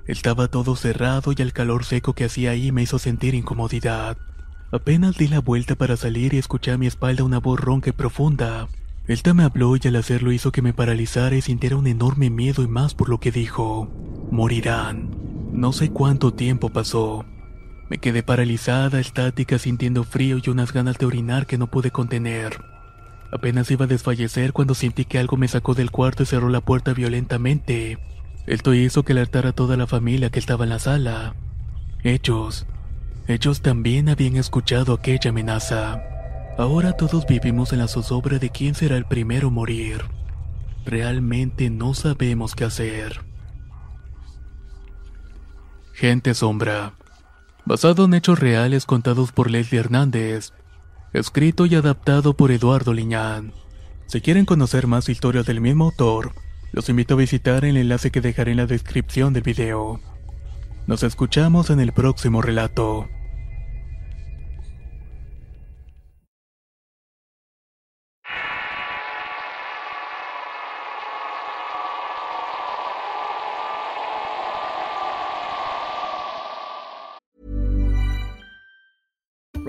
Estaba 0.06 0.48
todo 0.48 0.76
cerrado 0.76 1.32
y 1.36 1.40
el 1.40 1.52
calor 1.52 1.84
seco 1.84 2.14
que 2.14 2.24
hacía 2.24 2.50
ahí 2.50 2.72
me 2.72 2.82
hizo 2.82 2.98
sentir 2.98 3.34
incomodidad. 3.34 4.18
Apenas 4.72 5.16
di 5.16 5.28
la 5.28 5.40
vuelta 5.40 5.74
para 5.74 5.96
salir 5.96 6.34
y 6.34 6.38
escuché 6.38 6.72
a 6.72 6.78
mi 6.78 6.86
espalda 6.86 7.24
una 7.24 7.38
voz 7.38 7.58
ronca 7.58 7.90
y 7.90 7.92
profunda. 7.92 8.68
Esta 9.08 9.34
me 9.34 9.42
habló 9.42 9.74
y 9.76 9.80
al 9.88 9.96
hacerlo 9.96 10.30
hizo 10.30 10.52
que 10.52 10.62
me 10.62 10.72
paralizara 10.72 11.34
y 11.34 11.40
sintiera 11.40 11.76
un 11.76 11.88
enorme 11.88 12.30
miedo 12.30 12.62
y 12.62 12.68
más 12.68 12.94
por 12.94 13.08
lo 13.08 13.18
que 13.18 13.32
dijo. 13.32 13.88
Morirán. 14.30 15.10
No 15.52 15.72
sé 15.72 15.90
cuánto 15.90 16.32
tiempo 16.32 16.68
pasó. 16.68 17.24
Me 17.90 17.98
quedé 17.98 18.22
paralizada, 18.22 19.00
estática, 19.00 19.58
sintiendo 19.58 20.04
frío 20.04 20.38
y 20.42 20.48
unas 20.48 20.72
ganas 20.72 20.96
de 20.96 21.06
orinar 21.06 21.48
que 21.48 21.58
no 21.58 21.66
pude 21.66 21.90
contener. 21.90 22.62
Apenas 23.32 23.68
iba 23.72 23.86
a 23.86 23.88
desfallecer 23.88 24.52
cuando 24.52 24.76
sentí 24.76 25.04
que 25.04 25.18
algo 25.18 25.36
me 25.36 25.48
sacó 25.48 25.74
del 25.74 25.90
cuarto 25.90 26.22
y 26.22 26.26
cerró 26.26 26.50
la 26.50 26.60
puerta 26.60 26.92
violentamente. 26.94 27.98
Esto 28.46 28.74
hizo 28.74 29.02
que 29.02 29.12
alertara 29.12 29.50
a 29.50 29.54
toda 29.54 29.76
la 29.76 29.88
familia 29.88 30.30
que 30.30 30.38
estaba 30.38 30.62
en 30.62 30.70
la 30.70 30.78
sala. 30.78 31.34
Ellos, 32.04 32.64
ellos 33.26 33.60
también 33.60 34.08
habían 34.08 34.36
escuchado 34.36 34.94
aquella 34.94 35.30
amenaza. 35.30 36.00
Ahora 36.58 36.92
todos 36.92 37.26
vivimos 37.26 37.72
en 37.72 37.80
la 37.80 37.88
zozobra 37.88 38.38
de 38.38 38.50
quién 38.50 38.76
será 38.76 38.96
el 38.96 39.04
primero 39.04 39.48
a 39.48 39.50
morir. 39.50 40.04
Realmente 40.86 41.70
no 41.70 41.94
sabemos 41.94 42.54
qué 42.54 42.64
hacer. 42.64 43.20
Gente 45.92 46.34
Sombra. 46.34 46.94
Basado 47.64 48.06
en 48.06 48.14
hechos 48.14 48.38
reales 48.38 48.86
contados 48.86 49.32
por 49.32 49.50
Leslie 49.50 49.80
Hernández. 49.80 50.52
Escrito 51.12 51.66
y 51.66 51.74
adaptado 51.74 52.34
por 52.34 52.50
Eduardo 52.50 52.94
Liñán. 52.94 53.52
Si 54.06 54.20
quieren 54.20 54.44
conocer 54.44 54.86
más 54.86 55.08
historias 55.08 55.46
del 55.46 55.60
mismo 55.60 55.84
autor, 55.84 56.34
los 56.72 56.88
invito 56.88 57.14
a 57.14 57.18
visitar 57.18 57.64
el 57.64 57.76
enlace 57.76 58.10
que 58.10 58.20
dejaré 58.20 58.52
en 58.52 58.58
la 58.58 58.66
descripción 58.66 59.32
del 59.32 59.42
video. 59.42 60.00
Nos 60.86 61.02
escuchamos 61.02 61.70
en 61.70 61.80
el 61.80 61.92
próximo 61.92 62.42
relato. 62.42 63.08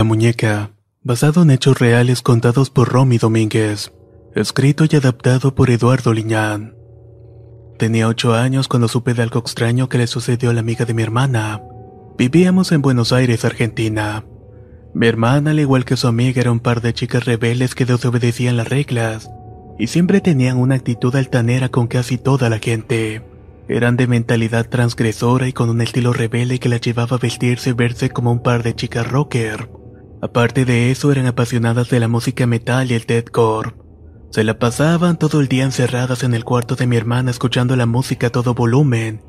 La 0.00 0.04
muñeca, 0.04 0.70
basado 1.02 1.42
en 1.42 1.50
hechos 1.50 1.78
reales 1.78 2.22
contados 2.22 2.70
por 2.70 2.88
Romy 2.88 3.18
Domínguez, 3.18 3.92
escrito 4.34 4.86
y 4.90 4.96
adaptado 4.96 5.54
por 5.54 5.68
Eduardo 5.68 6.14
Liñán. 6.14 6.74
Tenía 7.76 8.08
ocho 8.08 8.32
años 8.32 8.66
cuando 8.66 8.88
supe 8.88 9.12
de 9.12 9.20
algo 9.20 9.40
extraño 9.40 9.90
que 9.90 9.98
le 9.98 10.06
sucedió 10.06 10.48
a 10.48 10.52
la 10.54 10.60
amiga 10.60 10.86
de 10.86 10.94
mi 10.94 11.02
hermana, 11.02 11.60
Vivíamos 12.16 12.72
en 12.72 12.80
Buenos 12.80 13.12
Aires, 13.12 13.44
Argentina. 13.44 14.24
Mi 14.94 15.06
hermana, 15.06 15.50
al 15.50 15.60
igual 15.60 15.84
que 15.84 15.98
su 15.98 16.06
amiga, 16.06 16.40
era 16.40 16.50
un 16.50 16.60
par 16.60 16.80
de 16.80 16.94
chicas 16.94 17.26
rebeldes 17.26 17.74
que 17.74 17.84
desobedecían 17.84 18.56
las 18.56 18.70
reglas 18.70 19.30
y 19.78 19.88
siempre 19.88 20.22
tenían 20.22 20.56
una 20.56 20.76
actitud 20.76 21.14
altanera 21.14 21.68
con 21.68 21.88
casi 21.88 22.16
toda 22.16 22.48
la 22.48 22.58
gente. 22.58 23.22
Eran 23.68 23.98
de 23.98 24.06
mentalidad 24.06 24.66
transgresora 24.66 25.46
y 25.46 25.52
con 25.52 25.68
un 25.68 25.82
estilo 25.82 26.14
rebelde 26.14 26.58
que 26.58 26.70
las 26.70 26.80
llevaba 26.80 27.16
a 27.16 27.20
vestirse 27.20 27.68
y 27.68 27.74
verse 27.74 28.08
como 28.08 28.32
un 28.32 28.42
par 28.42 28.62
de 28.62 28.74
chicas 28.74 29.06
rocker. 29.06 29.79
Aparte 30.22 30.64
de 30.64 30.90
eso, 30.90 31.10
eran 31.10 31.26
apasionadas 31.26 31.88
de 31.88 32.00
la 32.00 32.08
música 32.08 32.46
metal 32.46 32.90
y 32.90 32.94
el 32.94 33.04
deathcore. 33.06 33.74
Se 34.30 34.44
la 34.44 34.58
pasaban 34.58 35.18
todo 35.18 35.40
el 35.40 35.48
día 35.48 35.64
encerradas 35.64 36.22
en 36.22 36.34
el 36.34 36.44
cuarto 36.44 36.76
de 36.76 36.86
mi 36.86 36.96
hermana 36.96 37.30
escuchando 37.30 37.74
la 37.74 37.86
música 37.86 38.28
a 38.28 38.30
todo 38.30 38.54
volumen 38.54 39.22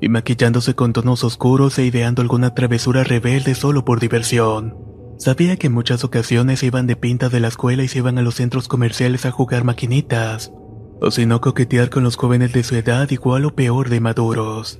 y 0.00 0.08
maquillándose 0.08 0.74
con 0.74 0.92
tonos 0.92 1.24
oscuros 1.24 1.78
e 1.78 1.84
ideando 1.84 2.22
alguna 2.22 2.54
travesura 2.54 3.04
rebelde 3.04 3.54
solo 3.54 3.84
por 3.84 4.00
diversión. 4.00 4.76
Sabía 5.18 5.56
que 5.56 5.66
en 5.66 5.72
muchas 5.72 6.04
ocasiones 6.04 6.62
iban 6.62 6.86
de 6.86 6.96
pinta 6.96 7.28
de 7.28 7.40
la 7.40 7.48
escuela 7.48 7.82
y 7.82 7.88
se 7.88 7.98
iban 7.98 8.18
a 8.18 8.22
los 8.22 8.36
centros 8.36 8.68
comerciales 8.68 9.26
a 9.26 9.32
jugar 9.32 9.64
maquinitas, 9.64 10.52
o 11.00 11.10
si 11.10 11.26
no 11.26 11.40
coquetear 11.40 11.90
con 11.90 12.04
los 12.04 12.16
jóvenes 12.16 12.52
de 12.52 12.62
su 12.62 12.76
edad 12.76 13.10
igual 13.10 13.44
o 13.44 13.54
peor 13.54 13.88
de 13.88 14.00
maduros. 14.00 14.78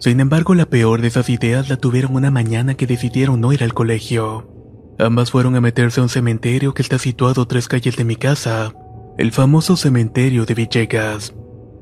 Sin 0.00 0.20
embargo, 0.20 0.54
la 0.54 0.66
peor 0.66 1.00
de 1.00 1.08
esas 1.08 1.28
ideas 1.28 1.68
la 1.68 1.76
tuvieron 1.76 2.14
una 2.16 2.30
mañana 2.30 2.74
que 2.74 2.86
decidieron 2.86 3.40
no 3.40 3.52
ir 3.52 3.62
al 3.62 3.74
colegio. 3.74 4.57
Ambas 4.98 5.30
fueron 5.30 5.54
a 5.54 5.60
meterse 5.60 6.00
a 6.00 6.02
un 6.02 6.08
cementerio 6.08 6.74
que 6.74 6.82
está 6.82 6.98
situado 6.98 7.46
tres 7.46 7.68
calles 7.68 7.96
de 7.96 8.04
mi 8.04 8.16
casa, 8.16 8.72
el 9.16 9.30
famoso 9.32 9.76
cementerio 9.76 10.44
de 10.44 10.54
Villegas. 10.54 11.34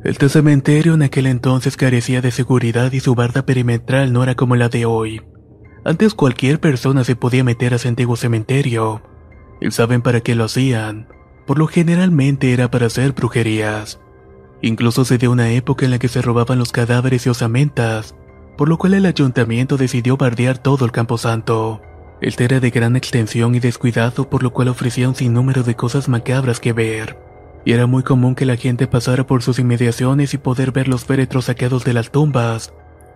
Este 0.04 0.28
cementerio 0.28 0.94
en 0.94 1.02
aquel 1.02 1.26
entonces 1.26 1.76
carecía 1.76 2.20
de 2.20 2.30
seguridad 2.30 2.92
y 2.92 3.00
su 3.00 3.14
barda 3.14 3.46
perimetral 3.46 4.12
no 4.12 4.22
era 4.22 4.34
como 4.34 4.54
la 4.54 4.68
de 4.68 4.84
hoy. 4.84 5.22
Antes 5.84 6.14
cualquier 6.14 6.60
persona 6.60 7.04
se 7.04 7.16
podía 7.16 7.42
meter 7.42 7.72
a 7.72 7.76
ese 7.76 7.88
antiguo 7.88 8.16
cementerio. 8.16 9.02
Y 9.60 9.70
saben 9.70 10.02
para 10.02 10.20
qué 10.20 10.34
lo 10.34 10.44
hacían. 10.44 11.08
Por 11.46 11.58
lo 11.58 11.68
generalmente 11.68 12.52
era 12.52 12.70
para 12.70 12.86
hacer 12.86 13.12
brujerías. 13.12 13.98
Incluso 14.60 15.04
se 15.04 15.16
dio 15.16 15.30
una 15.30 15.50
época 15.50 15.84
en 15.84 15.92
la 15.92 15.98
que 15.98 16.08
se 16.08 16.20
robaban 16.20 16.58
los 16.58 16.72
cadáveres 16.72 17.24
y 17.26 17.30
osamentas, 17.30 18.14
por 18.58 18.68
lo 18.68 18.78
cual 18.78 18.94
el 18.94 19.06
ayuntamiento 19.06 19.76
decidió 19.76 20.16
bardear 20.16 20.58
todo 20.58 20.84
el 20.84 20.92
camposanto. 20.92 21.80
Este 22.20 22.44
era 22.44 22.60
de 22.60 22.70
gran 22.70 22.96
extensión 22.96 23.54
y 23.54 23.60
descuidado, 23.60 24.30
por 24.30 24.42
lo 24.42 24.52
cual 24.52 24.68
ofrecía 24.68 25.08
un 25.08 25.14
sinnúmero 25.14 25.62
de 25.62 25.74
cosas 25.76 26.08
macabras 26.08 26.60
que 26.60 26.72
ver. 26.72 27.18
Y 27.64 27.72
era 27.72 27.86
muy 27.86 28.02
común 28.04 28.34
que 28.34 28.46
la 28.46 28.56
gente 28.56 28.86
pasara 28.86 29.26
por 29.26 29.42
sus 29.42 29.58
inmediaciones 29.58 30.32
y 30.32 30.38
poder 30.38 30.72
ver 30.72 30.88
los 30.88 31.04
féretros 31.04 31.46
saqueados 31.46 31.84
de 31.84 31.92
las 31.92 32.10
tumbas, 32.10 32.72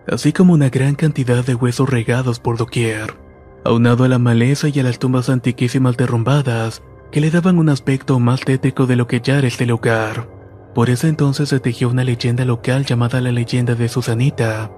así 0.07 0.33
como 0.33 0.53
una 0.53 0.69
gran 0.69 0.95
cantidad 0.95 1.43
de 1.43 1.55
huesos 1.55 1.89
regados 1.89 2.39
por 2.39 2.57
doquier, 2.57 3.15
aunado 3.63 4.03
a 4.03 4.07
la 4.07 4.19
maleza 4.19 4.67
y 4.67 4.79
a 4.79 4.83
las 4.83 4.99
tumbas 4.99 5.29
antiquísimas 5.29 5.97
derrumbadas, 5.97 6.83
que 7.11 7.21
le 7.21 7.31
daban 7.31 7.57
un 7.57 7.69
aspecto 7.69 8.19
más 8.19 8.41
tétrico 8.41 8.85
de 8.85 8.97
lo 8.97 9.07
que 9.07 9.21
ya 9.21 9.37
era 9.37 9.47
este 9.47 9.65
lugar. 9.65 10.27
Por 10.75 10.89
ese 10.89 11.07
entonces 11.07 11.49
se 11.49 11.59
tejió 11.59 11.89
una 11.89 12.03
leyenda 12.03 12.45
local 12.45 12.85
llamada 12.85 13.19
la 13.19 13.31
leyenda 13.31 13.75
de 13.75 13.89
Susanita, 13.89 14.71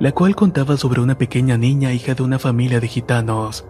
la 0.00 0.12
cual 0.12 0.34
contaba 0.34 0.78
sobre 0.78 1.02
una 1.02 1.18
pequeña 1.18 1.58
niña 1.58 1.92
hija 1.92 2.14
de 2.14 2.22
una 2.22 2.38
familia 2.38 2.80
de 2.80 2.88
gitanos, 2.88 3.66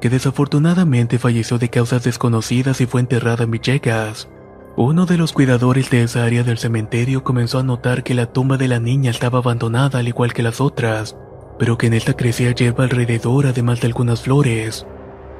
que 0.00 0.08
desafortunadamente 0.08 1.18
falleció 1.18 1.58
de 1.58 1.68
causas 1.68 2.02
desconocidas 2.02 2.80
y 2.80 2.86
fue 2.86 3.02
enterrada 3.02 3.44
en 3.44 3.50
Villegas. 3.50 4.28
Uno 4.76 5.04
de 5.06 5.18
los 5.18 5.32
cuidadores 5.32 5.90
de 5.90 6.02
esa 6.02 6.24
área 6.24 6.42
del 6.42 6.58
cementerio 6.58 7.22
comenzó 7.22 7.58
a 7.58 7.62
notar 7.62 8.02
que 8.02 8.14
la 8.14 8.32
tumba 8.32 8.56
de 8.56 8.66
la 8.66 8.80
niña 8.80 9.10
estaba 9.10 9.38
abandonada 9.38 9.98
al 10.00 10.08
igual 10.08 10.32
que 10.32 10.42
las 10.42 10.60
otras, 10.60 11.16
pero 11.58 11.78
que 11.78 11.86
en 11.86 11.94
esta 11.94 12.14
crecía 12.14 12.52
hierba 12.52 12.84
alrededor 12.84 13.46
además 13.46 13.80
de 13.80 13.86
algunas 13.86 14.22
flores. 14.22 14.86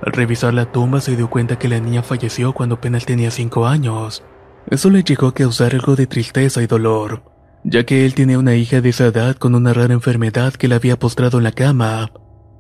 Al 0.03 0.13
revisar 0.13 0.53
la 0.53 0.71
tumba 0.71 1.01
se 1.01 1.17
dio 1.17 1.31
cuenta 1.31 1.59
que 1.59 1.69
la 1.69 1.81
niña 1.81 2.03
falleció 2.03 2.53
cuando 2.53 2.77
apenas 2.77 3.07
tenía 3.07 3.31
5 3.31 3.67
años. 3.67 4.23
Eso 4.71 4.91
le 4.91 5.03
llegó 5.03 5.29
a 5.29 5.35
causar 5.35 5.75
algo 5.75 5.97
de 5.97 6.07
tristeza 6.07 6.63
y 6.63 6.67
dolor, 6.67 7.23
ya 7.65 7.85
que 7.85 8.05
él 8.05 8.15
tenía 8.15 8.39
una 8.39 8.55
hija 8.55 8.81
de 8.81 8.91
esa 8.91 9.07
edad 9.07 9.37
con 9.37 9.55
una 9.55 9.73
rara 9.73 9.95
enfermedad 9.95 10.53
que 10.53 10.69
la 10.69 10.77
había 10.77 10.99
postrado 10.99 11.39
en 11.39 11.45
la 11.45 11.53
cama, 11.53 12.13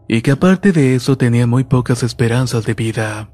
y 0.08 0.22
que 0.22 0.30
aparte 0.30 0.72
de 0.72 0.94
eso 0.94 1.16
tenía 1.16 1.46
muy 1.46 1.64
pocas 1.64 2.02
esperanzas 2.02 2.64
de 2.64 2.74
vida. 2.74 3.30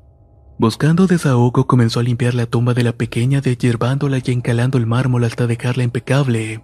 Buscando 0.59 1.06
desahogo 1.06 1.66
comenzó 1.66 2.00
a 2.00 2.02
limpiar 2.02 2.35
la 2.35 2.46
tumba 2.46 2.74
de 2.74 2.83
la 2.83 2.92
pequeña 2.92 3.40
deshiervándola 3.40 4.18
y 4.18 4.30
encalando 4.30 4.76
el 4.76 4.87
mármol 4.87 5.24
hasta 5.24 5.46
dejarla 5.46 5.85
impecable. 5.85 6.62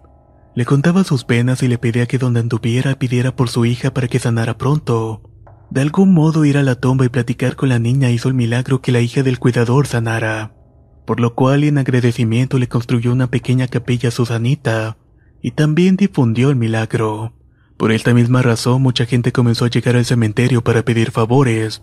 Le 0.55 0.65
contaba 0.67 1.05
sus 1.05 1.25
penas 1.25 1.63
y 1.63 1.69
le 1.69 1.79
pedía 1.79 2.07
que 2.07 2.19
donde 2.19 2.41
anduviera 2.41 2.99
pidiera 2.99 3.35
por 3.35 3.49
su 3.49 3.65
hija 3.65 3.95
para 3.95 4.09
que 4.09 4.19
sanara 4.19 4.59
pronto. 4.59 5.23
De 5.71 5.81
algún 5.81 6.13
modo 6.13 6.45
ir 6.45 6.59
a 6.59 6.63
la 6.63 6.75
tumba 6.75 7.05
y 7.07 7.09
platicar 7.09 7.57
con 7.57 7.69
la 7.69 7.79
niña 7.79 8.11
hizo 8.11 8.29
el 8.29 8.35
milagro 8.35 8.83
que 8.83 8.93
la 8.93 9.01
hija 9.01 9.23
del 9.23 9.39
cuidador 9.39 9.87
sanara, 9.87 10.56
por 11.07 11.21
lo 11.21 11.35
cual 11.35 11.65
en 11.65 11.79
agradecimiento 11.79 12.59
le 12.59 12.69
construyó 12.69 13.13
una 13.13 13.31
pequeña 13.31 13.69
capilla 13.69 14.09
a 14.09 14.13
Susanita, 14.13 14.99
y 15.41 15.53
también 15.53 15.97
difundió 15.97 16.51
el 16.51 16.57
milagro. 16.57 17.33
Por 17.77 17.93
esta 17.93 18.13
misma 18.13 18.43
razón 18.43 18.83
mucha 18.83 19.07
gente 19.07 19.33
comenzó 19.33 19.65
a 19.65 19.71
llegar 19.71 19.97
al 19.97 20.05
cementerio 20.05 20.63
para 20.63 20.85
pedir 20.85 21.11
favores, 21.11 21.83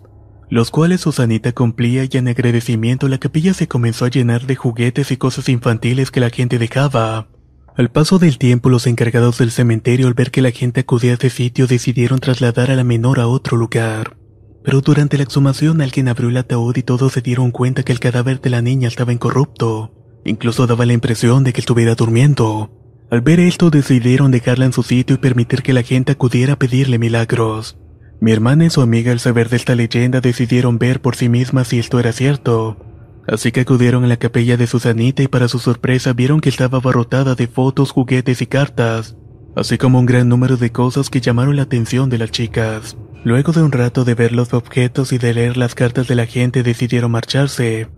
los 0.50 0.70
cuales 0.70 1.00
Susanita 1.00 1.52
cumplía 1.52 2.04
y 2.04 2.16
en 2.16 2.28
agradecimiento 2.28 3.08
la 3.08 3.18
capilla 3.18 3.54
se 3.54 3.66
comenzó 3.68 4.04
a 4.04 4.10
llenar 4.10 4.46
de 4.46 4.56
juguetes 4.56 5.10
y 5.10 5.16
cosas 5.16 5.48
infantiles 5.48 6.10
que 6.10 6.20
la 6.20 6.30
gente 6.30 6.58
dejaba. 6.58 7.28
Al 7.76 7.90
paso 7.90 8.18
del 8.18 8.38
tiempo 8.38 8.68
los 8.68 8.86
encargados 8.86 9.38
del 9.38 9.50
cementerio 9.50 10.06
al 10.06 10.14
ver 10.14 10.30
que 10.30 10.42
la 10.42 10.50
gente 10.50 10.80
acudía 10.80 11.12
a 11.12 11.14
ese 11.14 11.30
sitio 11.30 11.66
decidieron 11.66 12.20
trasladar 12.20 12.70
a 12.70 12.76
la 12.76 12.84
menor 12.84 13.18
a 13.18 13.26
otro 13.26 13.56
lugar. 13.56 14.16
Pero 14.64 14.80
durante 14.80 15.18
la 15.18 15.24
exhumación 15.24 15.82
alguien 15.82 16.08
abrió 16.08 16.30
el 16.30 16.38
ataúd 16.38 16.74
y 16.76 16.82
todos 16.82 17.12
se 17.12 17.20
dieron 17.20 17.50
cuenta 17.50 17.82
que 17.82 17.92
el 17.92 18.00
cadáver 18.00 18.40
de 18.40 18.48
la 18.48 18.62
niña 18.62 18.88
estaba 18.88 19.12
incorrupto. 19.12 19.92
Incluso 20.24 20.66
daba 20.66 20.86
la 20.86 20.94
impresión 20.94 21.44
de 21.44 21.52
que 21.52 21.60
estuviera 21.60 21.94
durmiendo. 21.94 22.70
Al 23.10 23.20
ver 23.20 23.40
esto 23.40 23.68
decidieron 23.68 24.30
dejarla 24.30 24.64
en 24.64 24.72
su 24.72 24.82
sitio 24.82 25.16
y 25.16 25.18
permitir 25.18 25.62
que 25.62 25.74
la 25.74 25.82
gente 25.82 26.12
acudiera 26.12 26.54
a 26.54 26.58
pedirle 26.58 26.98
milagros. 26.98 27.78
Mi 28.20 28.32
hermana 28.32 28.64
y 28.64 28.70
su 28.70 28.80
amiga 28.80 29.12
al 29.12 29.20
saber 29.20 29.50
de 29.50 29.56
esta 29.56 29.74
leyenda 29.74 30.22
decidieron 30.22 30.78
ver 30.78 31.02
por 31.02 31.14
sí 31.14 31.28
mismas 31.28 31.68
si 31.68 31.78
esto 31.78 32.00
era 32.00 32.12
cierto. 32.12 32.78
Así 33.28 33.52
que 33.52 33.60
acudieron 33.60 34.04
a 34.04 34.06
la 34.06 34.16
capilla 34.16 34.56
de 34.56 34.66
Susanita 34.66 35.22
y 35.22 35.28
para 35.28 35.48
su 35.48 35.58
sorpresa 35.58 36.14
vieron 36.14 36.40
que 36.40 36.48
estaba 36.48 36.78
abarrotada 36.78 37.34
de 37.34 37.48
fotos, 37.48 37.90
juguetes 37.90 38.40
y 38.40 38.46
cartas, 38.46 39.16
así 39.56 39.76
como 39.76 39.98
un 39.98 40.06
gran 40.06 40.28
número 40.28 40.56
de 40.56 40.72
cosas 40.72 41.10
que 41.10 41.20
llamaron 41.20 41.56
la 41.56 41.62
atención 41.62 42.08
de 42.08 42.18
las 42.18 42.30
chicas. 42.30 42.96
Luego 43.24 43.52
de 43.52 43.62
un 43.62 43.72
rato 43.72 44.04
de 44.04 44.14
ver 44.14 44.32
los 44.32 44.52
objetos 44.52 45.12
y 45.14 45.18
de 45.18 45.32
leer 45.32 45.56
las 45.56 45.74
cartas 45.74 46.06
de 46.06 46.14
la 46.14 46.26
gente 46.26 46.62
decidieron 46.62 47.10
marcharse. 47.10 47.88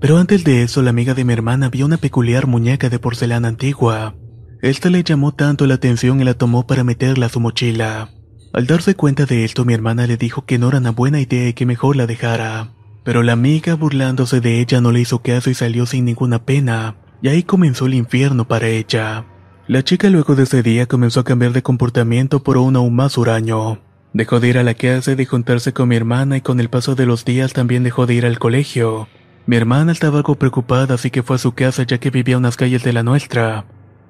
Pero 0.00 0.18
antes 0.18 0.42
de 0.42 0.64
eso 0.64 0.82
la 0.82 0.90
amiga 0.90 1.14
de 1.14 1.24
mi 1.24 1.32
hermana 1.32 1.70
vio 1.70 1.86
una 1.86 1.98
peculiar 1.98 2.48
muñeca 2.48 2.88
de 2.88 2.98
porcelana 2.98 3.46
antigua. 3.46 4.16
Esta 4.60 4.90
le 4.90 5.04
llamó 5.04 5.32
tanto 5.32 5.68
la 5.68 5.74
atención 5.74 6.20
y 6.20 6.24
la 6.24 6.34
tomó 6.34 6.66
para 6.66 6.82
meterla 6.82 7.26
a 7.26 7.28
su 7.28 7.38
mochila. 7.38 8.10
Al 8.52 8.66
darse 8.66 8.96
cuenta 8.96 9.24
de 9.24 9.44
esto, 9.44 9.64
mi 9.64 9.72
hermana 9.72 10.08
le 10.08 10.16
dijo 10.16 10.44
que 10.44 10.58
no 10.58 10.68
era 10.68 10.78
una 10.78 10.90
buena 10.90 11.20
idea 11.20 11.48
y 11.48 11.52
que 11.52 11.64
mejor 11.64 11.94
la 11.94 12.08
dejara. 12.08 12.72
Pero 13.04 13.22
la 13.22 13.32
amiga, 13.32 13.74
burlándose 13.74 14.40
de 14.40 14.60
ella, 14.60 14.80
no 14.80 14.90
le 14.90 15.00
hizo 15.00 15.22
caso 15.22 15.48
y 15.48 15.54
salió 15.54 15.86
sin 15.86 16.04
ninguna 16.04 16.44
pena, 16.44 16.96
y 17.22 17.28
ahí 17.28 17.44
comenzó 17.44 17.86
el 17.86 17.94
infierno 17.94 18.48
para 18.48 18.68
ella. 18.68 19.26
La 19.68 19.84
chica 19.84 20.10
luego 20.10 20.34
de 20.34 20.42
ese 20.42 20.62
día 20.64 20.86
comenzó 20.86 21.20
a 21.20 21.24
cambiar 21.24 21.52
de 21.52 21.62
comportamiento 21.62 22.42
por 22.42 22.58
uno 22.58 22.80
aún 22.80 22.96
más 22.96 23.16
huraño. 23.16 23.80
Dejó 24.12 24.40
de 24.40 24.48
ir 24.48 24.58
a 24.58 24.62
la 24.62 24.74
casa 24.74 25.12
y 25.12 25.14
de 25.14 25.24
juntarse 25.24 25.72
con 25.72 25.88
mi 25.88 25.96
hermana 25.96 26.36
y 26.36 26.40
con 26.42 26.60
el 26.60 26.68
paso 26.68 26.94
de 26.94 27.06
los 27.06 27.24
días 27.24 27.54
también 27.54 27.82
dejó 27.82 28.06
de 28.06 28.14
ir 28.14 28.26
al 28.26 28.38
colegio. 28.38 29.08
Mi 29.46 29.56
hermana 29.56 29.92
estaba 29.92 30.18
algo 30.18 30.34
preocupada 30.34 30.94
así 30.94 31.10
que 31.10 31.22
fue 31.22 31.36
a 31.36 31.38
su 31.38 31.52
casa 31.52 31.84
ya 31.84 31.98
que 31.98 32.10
vivía 32.10 32.36
unas 32.36 32.56
calles 32.56 32.84
de 32.84 32.92
la 32.92 33.02
nuestra. 33.02 33.64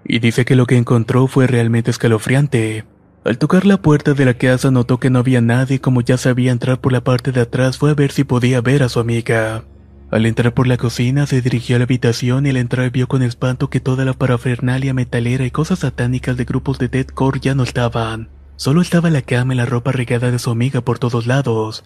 Y 0.04 0.18
dice 0.18 0.44
que 0.44 0.56
lo 0.56 0.66
que 0.66 0.76
encontró 0.76 1.28
fue 1.28 1.46
realmente 1.46 1.92
escalofriante. 1.92 2.84
Al 3.24 3.38
tocar 3.38 3.64
la 3.64 3.80
puerta 3.80 4.14
de 4.14 4.24
la 4.24 4.34
casa 4.34 4.72
notó 4.72 4.98
que 4.98 5.08
no 5.08 5.20
había 5.20 5.40
nadie 5.40 5.76
y 5.76 5.78
como 5.78 6.00
ya 6.00 6.16
sabía 6.16 6.50
entrar 6.50 6.80
por 6.80 6.92
la 6.92 7.04
parte 7.04 7.30
de 7.30 7.42
atrás 7.42 7.78
fue 7.78 7.92
a 7.92 7.94
ver 7.94 8.10
si 8.10 8.24
podía 8.24 8.60
ver 8.60 8.82
a 8.82 8.88
su 8.88 8.98
amiga. 8.98 9.62
Al 10.10 10.26
entrar 10.26 10.52
por 10.52 10.66
la 10.66 10.76
cocina 10.76 11.26
se 11.26 11.40
dirigió 11.40 11.76
a 11.76 11.78
la 11.78 11.84
habitación 11.84 12.44
y 12.44 12.50
al 12.50 12.56
entrar 12.56 12.90
vio 12.90 13.06
con 13.06 13.22
espanto 13.22 13.70
que 13.70 13.78
toda 13.78 14.04
la 14.04 14.12
parafernalia 14.14 14.92
metalera 14.92 15.46
y 15.46 15.52
cosas 15.52 15.78
satánicas 15.78 16.36
de 16.36 16.44
grupos 16.44 16.80
de 16.80 16.88
deathcore 16.88 17.38
ya 17.40 17.54
no 17.54 17.62
estaban. 17.62 18.28
Solo 18.62 18.80
estaba 18.80 19.10
la 19.10 19.22
cama 19.22 19.54
y 19.54 19.56
la 19.56 19.66
ropa 19.66 19.90
regada 19.90 20.30
de 20.30 20.38
su 20.38 20.48
amiga 20.48 20.82
por 20.82 21.00
todos 21.00 21.26
lados. 21.26 21.82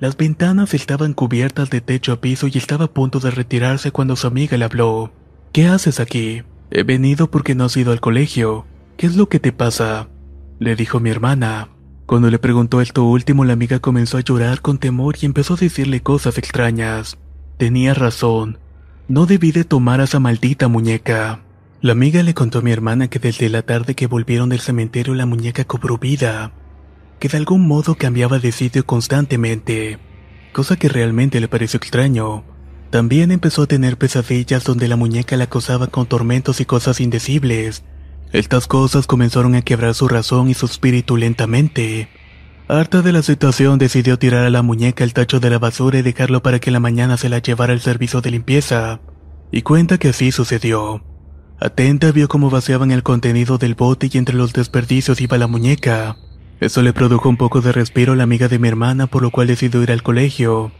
Las 0.00 0.16
ventanas 0.16 0.72
estaban 0.72 1.12
cubiertas 1.12 1.68
de 1.68 1.82
techo 1.82 2.10
a 2.12 2.22
piso 2.22 2.46
y 2.46 2.56
estaba 2.56 2.86
a 2.86 2.90
punto 2.90 3.20
de 3.20 3.30
retirarse 3.30 3.90
cuando 3.90 4.16
su 4.16 4.26
amiga 4.26 4.56
le 4.56 4.64
habló. 4.64 5.12
¿Qué 5.52 5.66
haces 5.66 6.00
aquí? 6.00 6.42
He 6.70 6.84
venido 6.84 7.30
porque 7.30 7.54
no 7.54 7.64
has 7.64 7.76
ido 7.76 7.92
al 7.92 8.00
colegio. 8.00 8.64
¿Qué 8.96 9.06
es 9.06 9.14
lo 9.14 9.28
que 9.28 9.40
te 9.40 9.52
pasa? 9.52 10.08
le 10.58 10.74
dijo 10.74 11.00
mi 11.00 11.10
hermana. 11.10 11.68
Cuando 12.06 12.30
le 12.30 12.38
preguntó 12.38 12.80
esto 12.80 13.04
último, 13.04 13.44
la 13.44 13.52
amiga 13.52 13.80
comenzó 13.80 14.16
a 14.16 14.22
llorar 14.22 14.62
con 14.62 14.78
temor 14.78 15.16
y 15.20 15.26
empezó 15.26 15.52
a 15.52 15.58
decirle 15.58 16.00
cosas 16.00 16.38
extrañas. 16.38 17.18
Tenía 17.58 17.92
razón. 17.92 18.58
No 19.06 19.26
debí 19.26 19.52
de 19.52 19.64
tomar 19.64 20.00
a 20.00 20.04
esa 20.04 20.18
maldita 20.18 20.68
muñeca. 20.68 21.40
La 21.86 21.92
amiga 21.92 22.20
le 22.24 22.34
contó 22.34 22.58
a 22.58 22.62
mi 22.62 22.72
hermana 22.72 23.06
que 23.06 23.20
desde 23.20 23.48
la 23.48 23.62
tarde 23.62 23.94
que 23.94 24.08
volvieron 24.08 24.48
del 24.48 24.58
cementerio 24.58 25.14
la 25.14 25.24
muñeca 25.24 25.64
cobró 25.64 25.98
vida. 25.98 26.50
que 27.20 27.28
de 27.28 27.36
algún 27.36 27.68
modo 27.68 27.94
cambiaba 27.94 28.40
de 28.40 28.50
sitio 28.50 28.84
constantemente, 28.84 30.00
cosa 30.52 30.74
que 30.74 30.88
realmente 30.88 31.38
le 31.38 31.46
pareció 31.46 31.76
extraño. 31.76 32.42
También 32.90 33.30
empezó 33.30 33.62
a 33.62 33.66
tener 33.68 33.98
pesadillas 33.98 34.64
donde 34.64 34.88
la 34.88 34.96
muñeca 34.96 35.36
la 35.36 35.44
acosaba 35.44 35.86
con 35.86 36.06
tormentos 36.06 36.60
y 36.60 36.64
cosas 36.64 37.00
indecibles. 37.00 37.84
Estas 38.32 38.66
cosas 38.66 39.06
comenzaron 39.06 39.54
a 39.54 39.62
quebrar 39.62 39.94
su 39.94 40.08
razón 40.08 40.50
y 40.50 40.54
su 40.54 40.66
espíritu 40.66 41.16
lentamente. 41.16 42.08
Harta 42.66 43.00
de 43.00 43.12
la 43.12 43.22
situación 43.22 43.78
decidió 43.78 44.18
tirar 44.18 44.44
a 44.44 44.50
la 44.50 44.62
muñeca 44.62 45.04
el 45.04 45.14
tacho 45.14 45.38
de 45.38 45.50
la 45.50 45.60
basura 45.60 46.00
y 46.00 46.02
dejarlo 46.02 46.42
para 46.42 46.58
que 46.58 46.72
la 46.72 46.80
mañana 46.80 47.16
se 47.16 47.28
la 47.28 47.38
llevara 47.38 47.72
al 47.72 47.80
servicio 47.80 48.22
de 48.22 48.32
limpieza. 48.32 49.00
Y 49.52 49.62
cuenta 49.62 49.98
que 49.98 50.08
así 50.08 50.32
sucedió. 50.32 51.15
Atenta 51.58 52.12
vio 52.12 52.28
cómo 52.28 52.50
vaciaban 52.50 52.90
el 52.90 53.02
contenido 53.02 53.56
del 53.56 53.74
bote 53.74 54.10
y 54.12 54.18
entre 54.18 54.34
los 54.34 54.52
desperdicios 54.52 55.22
iba 55.22 55.38
la 55.38 55.46
muñeca. 55.46 56.16
Eso 56.60 56.82
le 56.82 56.92
produjo 56.92 57.30
un 57.30 57.38
poco 57.38 57.62
de 57.62 57.72
respiro 57.72 58.12
a 58.12 58.16
la 58.16 58.24
amiga 58.24 58.48
de 58.48 58.58
mi 58.58 58.68
hermana, 58.68 59.06
por 59.06 59.22
lo 59.22 59.30
cual 59.30 59.46
decidió 59.46 59.82
ir 59.82 59.90
al 59.90 60.02
colegio. 60.02 60.70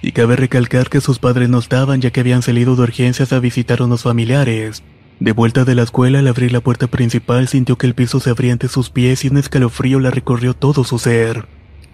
Y 0.00 0.12
cabe 0.12 0.36
recalcar 0.36 0.88
que 0.88 1.02
sus 1.02 1.18
padres 1.18 1.50
no 1.50 1.58
estaban 1.58 2.00
ya 2.00 2.10
que 2.10 2.20
habían 2.20 2.42
salido 2.42 2.74
de 2.74 2.82
urgencias 2.82 3.32
a 3.34 3.38
visitar 3.38 3.80
a 3.80 3.84
unos 3.84 4.02
familiares. 4.02 4.82
De 5.20 5.32
vuelta 5.32 5.64
de 5.64 5.74
la 5.74 5.82
escuela, 5.82 6.18
al 6.20 6.28
abrir 6.28 6.52
la 6.52 6.60
puerta 6.60 6.86
principal, 6.86 7.46
sintió 7.48 7.76
que 7.76 7.86
el 7.86 7.94
piso 7.94 8.18
se 8.18 8.30
abría 8.30 8.52
ante 8.52 8.68
sus 8.68 8.90
pies 8.90 9.24
y 9.24 9.28
un 9.28 9.36
escalofrío 9.36 10.00
la 10.00 10.10
recorrió 10.10 10.54
todo 10.54 10.84
su 10.84 10.98
ser. 10.98 11.46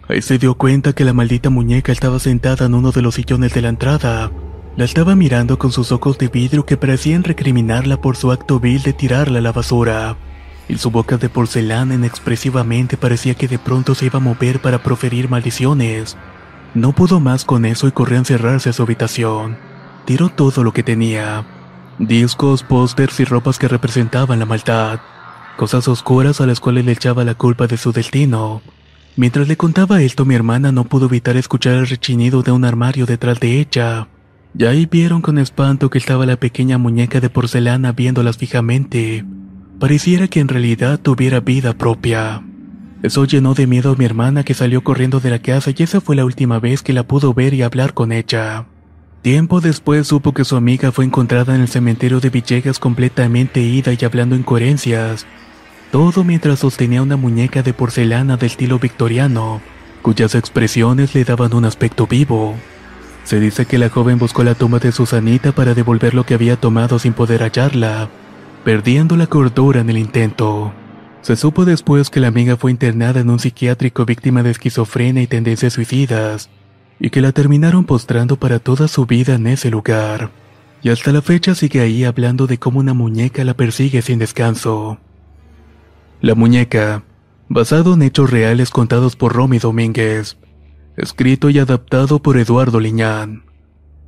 Ahí 0.08 0.22
se 0.22 0.38
dio 0.38 0.54
cuenta 0.54 0.92
que 0.92 1.04
la 1.04 1.12
maldita 1.12 1.50
muñeca 1.50 1.92
estaba 1.92 2.18
sentada 2.18 2.66
en 2.66 2.74
uno 2.74 2.92
de 2.92 3.02
los 3.02 3.16
sillones 3.16 3.54
de 3.54 3.62
la 3.62 3.68
entrada. 3.68 4.30
La 4.80 4.86
estaba 4.86 5.14
mirando 5.14 5.58
con 5.58 5.72
sus 5.72 5.92
ojos 5.92 6.16
de 6.16 6.28
vidrio 6.28 6.64
que 6.64 6.78
parecían 6.78 7.22
recriminarla 7.22 8.00
por 8.00 8.16
su 8.16 8.32
acto 8.32 8.58
vil 8.58 8.82
de 8.82 8.94
tirarla 8.94 9.40
a 9.40 9.42
la 9.42 9.52
basura 9.52 10.16
y 10.70 10.78
su 10.78 10.90
boca 10.90 11.18
de 11.18 11.28
porcelana 11.28 11.96
inexpresivamente 11.96 12.96
parecía 12.96 13.34
que 13.34 13.46
de 13.46 13.58
pronto 13.58 13.94
se 13.94 14.06
iba 14.06 14.16
a 14.16 14.22
mover 14.22 14.62
para 14.62 14.82
proferir 14.82 15.28
maldiciones. 15.28 16.16
No 16.72 16.92
pudo 16.92 17.20
más 17.20 17.44
con 17.44 17.66
eso 17.66 17.88
y 17.88 17.92
corrió 17.92 18.16
a 18.16 18.20
encerrarse 18.20 18.70
a 18.70 18.72
su 18.72 18.82
habitación. 18.82 19.58
Tiró 20.06 20.30
todo 20.30 20.64
lo 20.64 20.72
que 20.72 20.82
tenía. 20.82 21.44
Discos, 21.98 22.62
pósters 22.62 23.20
y 23.20 23.26
ropas 23.26 23.58
que 23.58 23.68
representaban 23.68 24.38
la 24.38 24.46
maldad. 24.46 25.00
Cosas 25.58 25.88
oscuras 25.88 26.40
a 26.40 26.46
las 26.46 26.58
cuales 26.58 26.86
le 26.86 26.92
echaba 26.92 27.22
la 27.24 27.34
culpa 27.34 27.66
de 27.66 27.76
su 27.76 27.92
destino. 27.92 28.62
Mientras 29.14 29.46
le 29.46 29.58
contaba 29.58 30.00
esto, 30.00 30.24
mi 30.24 30.36
hermana 30.36 30.72
no 30.72 30.84
pudo 30.84 31.04
evitar 31.04 31.36
escuchar 31.36 31.74
el 31.74 31.86
rechinido 31.86 32.42
de 32.42 32.52
un 32.52 32.64
armario 32.64 33.04
detrás 33.04 33.40
de 33.40 33.60
ella. 33.60 34.08
Y 34.58 34.64
ahí 34.64 34.86
vieron 34.86 35.22
con 35.22 35.38
espanto 35.38 35.90
que 35.90 35.98
estaba 35.98 36.26
la 36.26 36.36
pequeña 36.36 36.78
muñeca 36.78 37.20
de 37.20 37.30
porcelana 37.30 37.92
viéndolas 37.92 38.36
fijamente. 38.36 39.24
Pareciera 39.78 40.28
que 40.28 40.40
en 40.40 40.48
realidad 40.48 40.98
tuviera 41.00 41.40
vida 41.40 41.74
propia. 41.74 42.42
Eso 43.02 43.24
llenó 43.24 43.54
de 43.54 43.66
miedo 43.66 43.92
a 43.92 43.96
mi 43.96 44.04
hermana 44.04 44.44
que 44.44 44.52
salió 44.52 44.82
corriendo 44.84 45.20
de 45.20 45.30
la 45.30 45.38
casa 45.38 45.70
y 45.74 45.82
esa 45.82 46.00
fue 46.00 46.16
la 46.16 46.24
última 46.24 46.58
vez 46.58 46.82
que 46.82 46.92
la 46.92 47.04
pudo 47.04 47.32
ver 47.32 47.54
y 47.54 47.62
hablar 47.62 47.94
con 47.94 48.12
ella. 48.12 48.66
Tiempo 49.22 49.60
después 49.60 50.06
supo 50.06 50.34
que 50.34 50.44
su 50.44 50.56
amiga 50.56 50.92
fue 50.92 51.04
encontrada 51.04 51.54
en 51.54 51.62
el 51.62 51.68
cementerio 51.68 52.20
de 52.20 52.30
Villegas 52.30 52.78
completamente 52.78 53.60
ida 53.60 53.92
y 53.92 54.04
hablando 54.04 54.34
incoherencias. 54.34 55.26
Todo 55.92 56.24
mientras 56.24 56.60
sostenía 56.60 57.02
una 57.02 57.16
muñeca 57.16 57.62
de 57.62 57.72
porcelana 57.72 58.36
de 58.36 58.46
estilo 58.46 58.78
victoriano, 58.78 59.60
cuyas 60.02 60.34
expresiones 60.34 61.14
le 61.14 61.24
daban 61.24 61.54
un 61.54 61.64
aspecto 61.64 62.06
vivo. 62.06 62.56
Se 63.24 63.38
dice 63.38 63.66
que 63.66 63.78
la 63.78 63.90
joven 63.90 64.18
buscó 64.18 64.44
la 64.44 64.54
tumba 64.54 64.78
de 64.78 64.92
Susanita 64.92 65.52
para 65.52 65.74
devolver 65.74 66.14
lo 66.14 66.24
que 66.24 66.34
había 66.34 66.56
tomado 66.56 66.98
sin 66.98 67.12
poder 67.12 67.42
hallarla 67.42 68.08
perdiendo 68.64 69.16
la 69.16 69.26
cordura 69.26 69.80
en 69.80 69.90
el 69.90 69.98
intento. 69.98 70.72
Se 71.22 71.36
supo 71.36 71.64
después 71.64 72.10
que 72.10 72.20
la 72.20 72.28
amiga 72.28 72.56
fue 72.56 72.70
internada 72.70 73.20
en 73.20 73.30
un 73.30 73.38
psiquiátrico 73.38 74.04
víctima 74.04 74.42
de 74.42 74.50
esquizofrenia 74.50 75.22
y 75.22 75.26
tendencias 75.26 75.72
suicidas, 75.72 76.48
y 76.98 77.10
que 77.10 77.20
la 77.20 77.32
terminaron 77.32 77.84
postrando 77.84 78.36
para 78.36 78.58
toda 78.58 78.88
su 78.88 79.06
vida 79.06 79.34
en 79.34 79.46
ese 79.46 79.70
lugar. 79.70 80.30
Y 80.82 80.90
hasta 80.90 81.12
la 81.12 81.22
fecha 81.22 81.54
sigue 81.54 81.80
ahí 81.80 82.04
hablando 82.04 82.46
de 82.46 82.58
cómo 82.58 82.80
una 82.80 82.94
muñeca 82.94 83.44
la 83.44 83.54
persigue 83.54 84.02
sin 84.02 84.18
descanso. 84.18 84.98
La 86.22 86.34
muñeca, 86.34 87.02
basado 87.48 87.94
en 87.94 88.02
hechos 88.02 88.30
reales 88.30 88.70
contados 88.70 89.16
por 89.16 89.34
Romy 89.34 89.58
Domínguez, 89.58 90.36
escrito 91.00 91.50
y 91.50 91.58
adaptado 91.58 92.20
por 92.20 92.36
Eduardo 92.36 92.78
Liñán. 92.78 93.44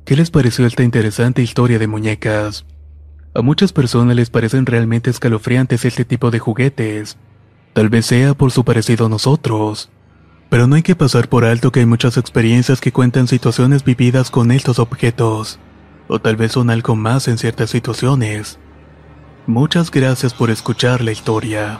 ¿Qué 0.05 0.15
les 0.15 0.29
pareció 0.29 0.65
esta 0.65 0.83
interesante 0.83 1.41
historia 1.41 1.79
de 1.79 1.87
muñecas? 1.87 2.65
A 3.33 3.41
muchas 3.41 3.73
personas 3.73 4.15
les 4.15 4.29
parecen 4.29 4.65
realmente 4.65 5.09
escalofriantes 5.09 5.85
este 5.85 6.05
tipo 6.05 6.29
de 6.29 6.39
juguetes. 6.39 7.17
Tal 7.73 7.89
vez 7.89 8.05
sea 8.05 8.35
por 8.35 8.51
su 8.51 8.63
parecido 8.63 9.07
a 9.07 9.09
nosotros. 9.09 9.89
Pero 10.49 10.67
no 10.67 10.75
hay 10.75 10.83
que 10.83 10.95
pasar 10.95 11.29
por 11.29 11.45
alto 11.45 11.71
que 11.71 11.79
hay 11.79 11.87
muchas 11.87 12.17
experiencias 12.17 12.79
que 12.79 12.91
cuentan 12.91 13.27
situaciones 13.27 13.83
vividas 13.83 14.29
con 14.29 14.51
estos 14.51 14.77
objetos. 14.77 15.59
O 16.07 16.19
tal 16.19 16.35
vez 16.35 16.51
son 16.51 16.69
algo 16.69 16.95
más 16.95 17.27
en 17.27 17.39
ciertas 17.39 17.71
situaciones. 17.71 18.59
Muchas 19.47 19.89
gracias 19.89 20.33
por 20.33 20.51
escuchar 20.51 21.01
la 21.01 21.11
historia. 21.11 21.79